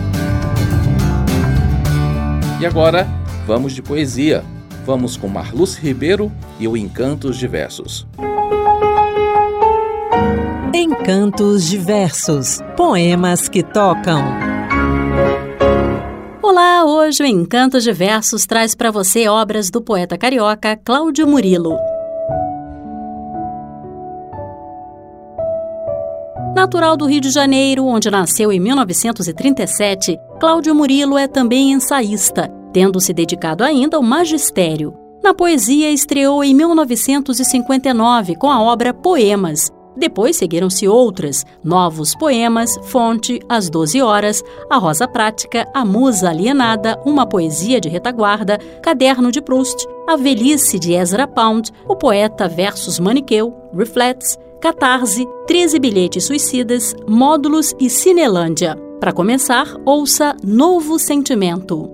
E 2.60 2.66
agora, 2.66 3.06
vamos 3.46 3.72
de 3.72 3.82
poesia. 3.82 4.44
Vamos 4.84 5.16
com 5.16 5.28
Marluce 5.28 5.80
Ribeiro 5.80 6.30
e 6.58 6.68
o 6.68 6.76
Encantos 6.76 7.38
Diversos. 7.38 8.06
Encantos 10.76 11.70
Diversos 11.70 12.58
Poemas 12.76 13.48
que 13.48 13.62
tocam. 13.62 14.20
Olá, 16.42 16.84
hoje 16.84 17.22
o 17.22 17.26
Encantos 17.26 17.84
Diversos 17.84 18.44
traz 18.44 18.74
para 18.74 18.90
você 18.90 19.28
obras 19.28 19.70
do 19.70 19.80
poeta 19.80 20.18
carioca 20.18 20.76
Cláudio 20.76 21.28
Murilo. 21.28 21.78
Natural 26.56 26.96
do 26.96 27.06
Rio 27.06 27.20
de 27.20 27.30
Janeiro, 27.30 27.86
onde 27.86 28.10
nasceu 28.10 28.50
em 28.50 28.58
1937, 28.58 30.18
Cláudio 30.40 30.74
Murilo 30.74 31.16
é 31.16 31.28
também 31.28 31.70
ensaísta, 31.70 32.52
tendo 32.72 33.00
se 33.00 33.14
dedicado 33.14 33.62
ainda 33.62 33.96
ao 33.96 34.02
magistério. 34.02 34.92
Na 35.22 35.32
poesia, 35.32 35.92
estreou 35.92 36.42
em 36.42 36.52
1959 36.52 38.34
com 38.34 38.50
a 38.50 38.60
obra 38.60 38.92
Poemas, 38.92 39.70
depois 39.96 40.36
seguiram-se 40.36 40.88
outras, 40.88 41.44
novos 41.62 42.14
poemas, 42.14 42.76
Fonte, 42.84 43.40
As 43.48 43.70
Doze 43.70 44.02
Horas, 44.02 44.42
A 44.68 44.76
Rosa 44.76 45.06
Prática, 45.06 45.66
A 45.72 45.84
Musa 45.84 46.30
Alienada, 46.30 47.00
Uma 47.04 47.26
Poesia 47.26 47.80
de 47.80 47.88
Retaguarda, 47.88 48.58
Caderno 48.82 49.30
de 49.30 49.40
Proust, 49.40 49.86
A 50.08 50.16
Velhice 50.16 50.78
de 50.78 50.94
Ezra 50.94 51.26
Pound, 51.26 51.70
O 51.86 51.94
Poeta 51.94 52.48
versus 52.48 52.98
Maniqueu, 52.98 53.54
Reflects, 53.72 54.38
Catarse, 54.60 55.26
13 55.46 55.78
Bilhetes 55.78 56.24
Suicidas, 56.24 56.94
Módulos 57.06 57.74
e 57.78 57.88
Cinelândia. 57.88 58.76
Para 58.98 59.12
começar, 59.12 59.76
ouça 59.84 60.34
Novo 60.42 60.98
Sentimento. 60.98 61.93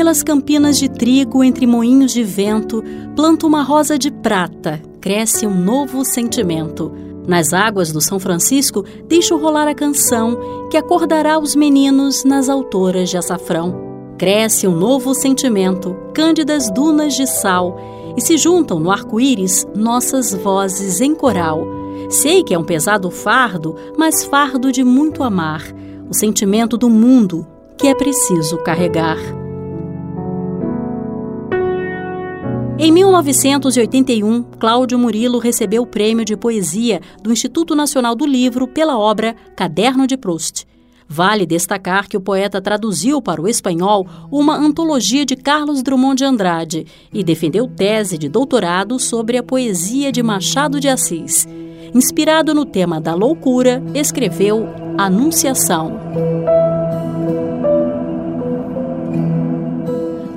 Pelas 0.00 0.22
campinas 0.22 0.78
de 0.78 0.88
trigo, 0.88 1.44
entre 1.44 1.66
moinhos 1.66 2.12
de 2.12 2.24
vento, 2.24 2.82
planta 3.14 3.46
uma 3.46 3.62
rosa 3.62 3.98
de 3.98 4.10
prata, 4.10 4.80
cresce 4.98 5.46
um 5.46 5.54
novo 5.54 6.06
sentimento. 6.06 6.90
Nas 7.28 7.52
águas 7.52 7.92
do 7.92 8.00
São 8.00 8.18
Francisco, 8.18 8.82
deixo 9.06 9.36
rolar 9.36 9.68
a 9.68 9.74
canção 9.74 10.68
que 10.70 10.78
acordará 10.78 11.38
os 11.38 11.54
meninos 11.54 12.24
nas 12.24 12.48
autoras 12.48 13.10
de 13.10 13.18
açafrão. 13.18 14.14
Cresce 14.16 14.66
um 14.66 14.74
novo 14.74 15.12
sentimento, 15.14 15.94
cândidas 16.14 16.70
dunas 16.70 17.12
de 17.12 17.26
sal, 17.26 17.78
e 18.16 18.22
se 18.22 18.38
juntam 18.38 18.80
no 18.80 18.90
arco-íris 18.90 19.68
nossas 19.76 20.32
vozes 20.32 21.02
em 21.02 21.14
coral. 21.14 21.66
Sei 22.08 22.42
que 22.42 22.54
é 22.54 22.58
um 22.58 22.64
pesado 22.64 23.10
fardo, 23.10 23.76
mas 23.98 24.24
fardo 24.24 24.72
de 24.72 24.82
muito 24.82 25.22
amar, 25.22 25.62
o 26.08 26.14
sentimento 26.14 26.78
do 26.78 26.88
mundo 26.88 27.46
que 27.76 27.86
é 27.86 27.94
preciso 27.94 28.56
carregar. 28.64 29.39
Em 32.82 32.90
1981, 32.90 34.42
Cláudio 34.58 34.98
Murilo 34.98 35.38
recebeu 35.38 35.82
o 35.82 35.86
prêmio 35.86 36.24
de 36.24 36.34
poesia 36.34 37.02
do 37.22 37.30
Instituto 37.30 37.76
Nacional 37.76 38.14
do 38.14 38.24
Livro 38.24 38.66
pela 38.66 38.98
obra 38.98 39.36
Caderno 39.54 40.06
de 40.06 40.16
Proust. 40.16 40.66
Vale 41.06 41.44
destacar 41.44 42.08
que 42.08 42.16
o 42.16 42.22
poeta 42.22 42.58
traduziu 42.58 43.20
para 43.20 43.42
o 43.42 43.46
espanhol 43.46 44.06
uma 44.32 44.56
antologia 44.56 45.26
de 45.26 45.36
Carlos 45.36 45.82
Drummond 45.82 46.16
de 46.16 46.24
Andrade 46.24 46.86
e 47.12 47.22
defendeu 47.22 47.68
tese 47.68 48.16
de 48.16 48.30
doutorado 48.30 48.98
sobre 48.98 49.36
a 49.36 49.42
poesia 49.42 50.10
de 50.10 50.22
Machado 50.22 50.80
de 50.80 50.88
Assis. 50.88 51.46
Inspirado 51.94 52.54
no 52.54 52.64
tema 52.64 52.98
da 52.98 53.14
loucura, 53.14 53.82
escreveu 53.94 54.66
Anunciação. 54.96 56.00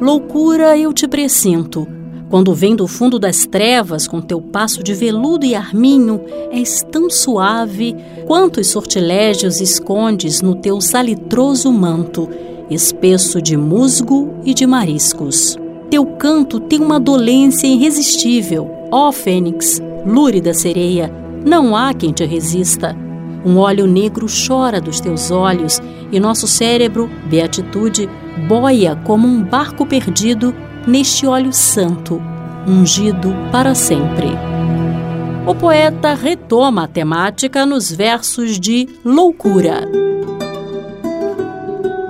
Loucura 0.01 0.77
eu 0.77 0.91
te 0.91 1.07
presinto 1.07 2.02
quando 2.33 2.51
vem 2.55 2.75
do 2.75 2.87
fundo 2.87 3.19
das 3.19 3.45
trevas 3.45 4.07
com 4.07 4.19
teu 4.19 4.41
passo 4.41 4.81
de 4.81 4.91
veludo 4.95 5.45
e 5.45 5.53
arminho, 5.53 6.19
és 6.51 6.81
tão 6.91 7.07
suave 7.07 7.95
quantos 8.25 8.65
sortilégios 8.65 9.61
escondes 9.61 10.41
no 10.41 10.55
teu 10.55 10.81
salitroso 10.81 11.71
manto, 11.71 12.27
espesso 12.71 13.39
de 13.39 13.55
musgo 13.55 14.33
e 14.43 14.51
de 14.51 14.65
mariscos. 14.65 15.55
Teu 15.91 16.07
canto 16.07 16.59
tem 16.59 16.81
uma 16.81 16.99
dolência 16.99 17.67
irresistível, 17.67 18.67
ó 18.91 19.11
fênix, 19.11 19.79
lúrida 20.03 20.55
sereia, 20.55 21.13
não 21.45 21.75
há 21.75 21.93
quem 21.93 22.11
te 22.11 22.25
resista. 22.25 22.97
Um 23.45 23.59
óleo 23.59 23.85
negro 23.85 24.25
chora 24.25 24.81
dos 24.81 24.99
teus 24.99 25.29
olhos 25.29 25.79
e 26.11 26.19
nosso 26.19 26.47
cérebro, 26.47 27.07
beatitude, 27.29 28.09
boia 28.47 28.95
como 29.05 29.27
um 29.27 29.43
barco 29.43 29.85
perdido 29.85 30.51
neste 30.87 31.25
óleo 31.25 31.53
santo, 31.53 32.21
ungido 32.67 33.33
para 33.51 33.73
sempre. 33.75 34.27
O 35.45 35.53
poeta 35.53 36.13
retoma 36.13 36.83
a 36.83 36.87
temática 36.87 37.65
nos 37.65 37.91
versos 37.91 38.59
de 38.59 38.87
Loucura. 39.03 39.87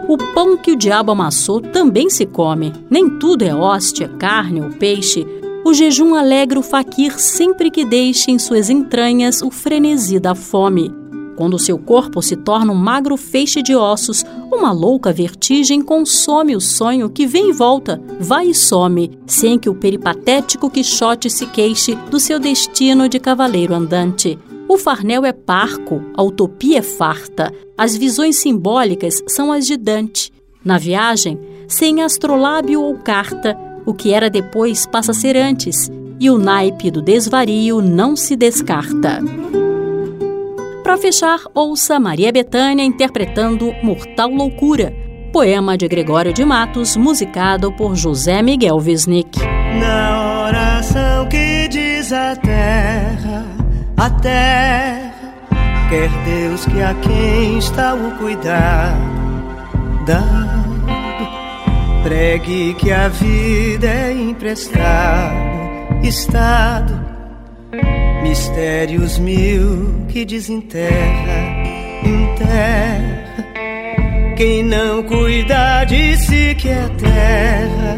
O 0.08 0.18
pão 0.34 0.58
que 0.58 0.72
o 0.72 0.76
diabo 0.76 1.12
amassou 1.12 1.60
também 1.60 2.10
se 2.10 2.26
come. 2.26 2.72
Nem 2.90 3.10
tudo 3.18 3.44
é 3.44 3.56
hóstia, 3.56 4.08
carne 4.08 4.62
ou 4.62 4.70
peixe. 4.70 5.26
O 5.66 5.74
jejum 5.74 6.14
alegra 6.14 6.60
o 6.60 6.64
faquir 6.64 7.20
sempre 7.20 7.72
que 7.72 7.84
deixe 7.84 8.30
em 8.30 8.38
suas 8.38 8.70
entranhas 8.70 9.42
o 9.42 9.50
frenesi 9.50 10.20
da 10.20 10.36
fome. 10.36 11.03
Quando 11.36 11.58
seu 11.58 11.78
corpo 11.80 12.22
se 12.22 12.36
torna 12.36 12.72
um 12.72 12.76
magro 12.76 13.18
feixe 13.18 13.62
de 13.62 13.76
ossos, 13.76 14.24
uma 14.52 14.72
louca 14.72 15.12
vertigem 15.12 15.82
consome 15.82 16.56
o 16.56 16.62
sonho 16.62 17.10
que 17.10 17.26
vem 17.26 17.50
e 17.50 17.54
volta, 17.54 18.02
vai 18.20 18.48
e 18.48 18.54
some, 18.54 19.12
sem 19.26 19.58
que 19.58 19.70
o 19.70 19.76
peripatético 19.76 20.70
Quixote 20.70 21.30
se 21.30 21.48
queixe 21.48 21.96
do 22.10 22.20
seu 22.20 22.40
destino 22.40 23.10
de 23.10 23.20
cavaleiro 23.20 23.74
andante. 23.74 24.38
O 24.68 24.78
farnel 24.78 25.26
é 25.26 25.34
parco, 25.34 26.02
a 26.16 26.24
utopia 26.24 26.80
é 26.80 26.82
farta, 26.82 27.52
as 27.78 27.98
visões 27.98 28.38
simbólicas 28.38 29.22
são 29.28 29.52
as 29.52 29.66
de 29.66 29.76
Dante. 29.76 30.32
Na 30.64 30.78
viagem, 30.78 31.40
sem 31.68 32.02
astrolábio 32.02 32.82
ou 32.82 32.96
carta, 32.98 33.58
o 33.86 33.94
que 33.94 34.14
era 34.14 34.30
depois 34.30 34.86
passa 34.86 35.12
a 35.12 35.16
ser 35.16 35.36
antes, 35.36 35.92
e 36.20 36.30
o 36.30 36.38
naipe 36.38 36.90
do 36.90 37.02
desvario 37.02 37.82
não 37.82 38.16
se 38.16 38.36
descarta. 38.36 39.20
Para 40.84 40.98
fechar, 40.98 41.40
ouça 41.54 41.98
Maria 41.98 42.30
Bethânia 42.30 42.84
interpretando 42.84 43.74
Mortal 43.82 44.30
Loucura, 44.30 44.94
poema 45.32 45.78
de 45.78 45.88
Gregório 45.88 46.34
de 46.34 46.44
Matos, 46.44 46.98
musicado 46.98 47.72
por 47.72 47.96
José 47.96 48.42
Miguel 48.42 48.76
Wisnik. 48.76 49.40
Na 49.80 50.46
oração 50.46 51.30
que 51.30 51.70
diz 51.70 52.12
a 52.12 52.36
terra, 52.36 53.46
a 53.96 54.10
terra, 54.10 55.36
quer 55.90 56.10
Deus 56.26 56.66
que 56.66 56.82
a 56.82 56.94
quem 56.96 57.58
está 57.60 57.96
o 57.96 58.18
cuidar 58.18 58.94
dado, 60.06 60.84
pregue 62.04 62.74
que 62.74 62.92
a 62.92 63.08
vida 63.08 63.88
é 63.88 64.12
emprestado, 64.12 65.34
estado, 66.04 67.13
mistérios 68.22 69.18
mil 69.20 70.06
que 70.10 70.26
desenterra, 70.26 71.54
enterra. 72.04 73.24
Quem 74.36 74.64
não 74.64 75.04
cuida 75.04 75.84
de 75.86 76.18
si 76.18 76.56
que 76.56 76.70
é 76.70 76.90
terra, 76.98 77.98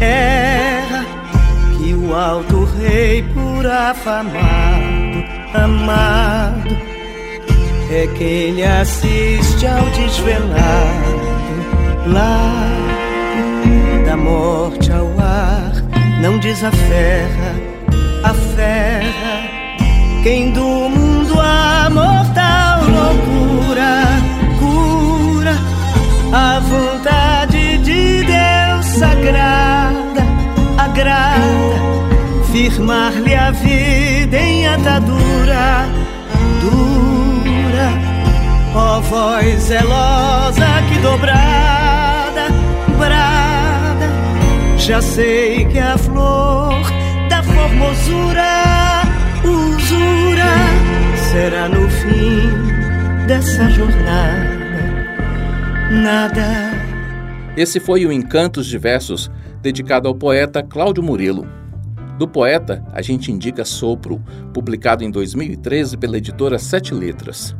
erra 0.00 1.06
que 1.78 1.94
o 1.94 2.14
alto 2.14 2.64
rei 2.64 3.22
por 3.34 3.66
afamado, 3.66 5.24
amado, 5.54 6.76
é 7.90 8.06
quem 8.18 8.52
lhe 8.52 8.64
assiste 8.64 9.66
ao 9.66 9.84
desvelado 9.90 11.24
lado 12.06 14.04
da 14.04 14.16
morte 14.16 14.92
ao 14.92 15.06
ar, 15.18 15.72
não 16.20 16.38
desaferra, 16.38 16.74
aferra 16.78 17.73
quem 20.24 20.52
do 20.52 20.88
mundo 20.88 21.38
a 21.38 21.90
mortal 21.90 22.80
loucura 22.96 24.06
cura 24.58 25.54
a 26.32 26.60
vontade 26.60 27.76
de 27.78 28.24
Deus 28.24 28.86
sagrada, 28.86 30.22
agrada 30.78 31.44
firmar-lhe 32.50 33.34
a 33.34 33.50
vida 33.50 34.38
em 34.38 34.66
atadura 34.66 35.86
dura, 36.62 37.90
ó 38.74 39.00
voz 39.00 39.64
zelosa 39.64 40.82
que 40.88 41.00
dobrada, 41.00 42.48
brada, 42.98 44.08
já 44.78 45.02
sei 45.02 45.66
que 45.66 45.78
a 45.78 45.98
flor 45.98 46.80
da 47.28 47.42
formosura, 47.42 48.73
usura, 49.44 50.52
será 51.32 51.68
no 51.68 51.88
fim 51.90 53.26
dessa 53.26 53.68
jornada 53.70 54.64
nada. 55.90 56.72
Esse 57.56 57.78
foi 57.78 58.04
o 58.04 58.12
Encantos 58.12 58.66
de 58.66 58.76
Versos, 58.78 59.30
dedicado 59.62 60.08
ao 60.08 60.14
poeta 60.14 60.62
Cláudio 60.62 61.02
Murilo. 61.02 61.46
Do 62.18 62.28
poeta, 62.28 62.84
a 62.92 63.02
gente 63.02 63.30
indica 63.30 63.64
Sopro, 63.64 64.22
publicado 64.52 65.04
em 65.04 65.10
2013 65.10 65.96
pela 65.96 66.18
editora 66.18 66.58
Sete 66.58 66.94
Letras. 66.94 67.54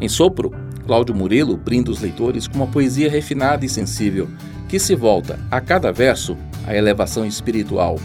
Em 0.00 0.08
Sopro, 0.08 0.52
Cláudio 0.86 1.14
Murilo 1.14 1.56
brinda 1.56 1.90
os 1.90 2.00
leitores 2.00 2.48
com 2.48 2.56
uma 2.56 2.66
poesia 2.66 3.10
refinada 3.10 3.64
e 3.64 3.68
sensível, 3.68 4.28
que 4.68 4.78
se 4.78 4.94
volta, 4.94 5.38
a 5.50 5.60
cada 5.60 5.92
verso, 5.92 6.36
à 6.66 6.74
elevação 6.74 7.24
espiritual. 7.24 7.98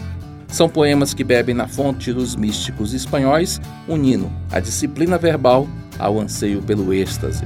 São 0.48 0.68
poemas 0.68 1.14
que 1.14 1.22
bebem 1.22 1.54
na 1.54 1.68
fonte 1.68 2.12
dos 2.12 2.34
místicos 2.34 2.94
espanhóis, 2.94 3.60
unindo 3.86 4.30
a 4.50 4.58
disciplina 4.58 5.18
verbal 5.18 5.68
ao 5.98 6.18
anseio 6.18 6.62
pelo 6.62 6.92
êxtase. 6.92 7.44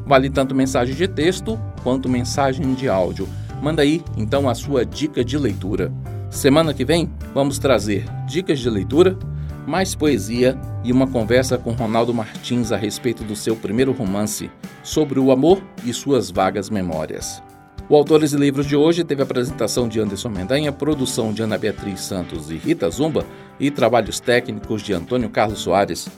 Vale 0.07 0.29
tanto 0.29 0.55
mensagem 0.55 0.95
de 0.95 1.09
texto 1.09 1.59
quanto 1.83 2.09
mensagem 2.09 2.75
de 2.75 2.89
áudio. 2.89 3.29
Manda 3.63 3.83
aí 3.83 4.03
então 4.17 4.49
a 4.49 4.55
sua 4.55 4.85
dica 4.85 5.25
de 5.25 5.39
leitura. 5.39 5.93
Semana 6.31 6.73
que 6.73 6.85
vem 6.85 7.11
vamos 7.35 7.59
trazer 7.59 8.05
dicas 8.27 8.61
de 8.61 8.71
leitura, 8.71 9.19
mais 9.67 9.95
poesia 9.95 10.57
e 10.85 10.93
uma 10.93 11.07
conversa 11.07 11.59
com 11.59 11.73
Ronaldo 11.73 12.15
Martins 12.15 12.73
a 12.73 12.77
respeito 12.77 13.25
do 13.25 13.37
seu 13.37 13.57
primeiro 13.57 13.93
romance, 13.93 14.51
sobre 14.83 15.19
o 15.19 15.31
amor 15.33 15.63
e 15.85 15.93
suas 15.93 16.31
vagas 16.31 16.71
memórias. 16.71 17.43
O 17.89 17.97
Autores 17.97 18.33
e 18.33 18.37
Livros 18.37 18.67
de 18.67 18.77
hoje 18.77 19.03
teve 19.03 19.21
a 19.21 19.25
apresentação 19.25 19.89
de 19.89 19.99
Anderson 19.99 20.29
Mendanha, 20.29 20.71
produção 20.71 21.33
de 21.33 21.43
Ana 21.43 21.59
Beatriz 21.59 22.01
Santos 22.01 22.49
e 22.49 22.57
Rita 22.57 22.89
Zumba 22.89 23.27
e 23.59 23.69
trabalhos 23.69 24.21
técnicos 24.21 24.81
de 24.83 24.93
Antônio 24.93 25.29
Carlos 25.29 25.59
Soares. 25.59 26.09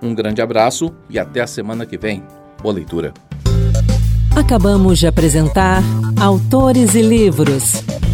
Um 0.00 0.14
grande 0.14 0.40
abraço 0.40 0.90
e 1.10 1.18
até 1.18 1.42
a 1.42 1.46
semana 1.46 1.84
que 1.84 1.98
vem. 1.98 2.22
Boa 2.62 2.74
leitura. 2.74 3.12
Acabamos 4.34 4.98
de 4.98 5.06
apresentar 5.06 5.82
Autores 6.18 6.94
e 6.94 7.02
Livros, 7.02 7.84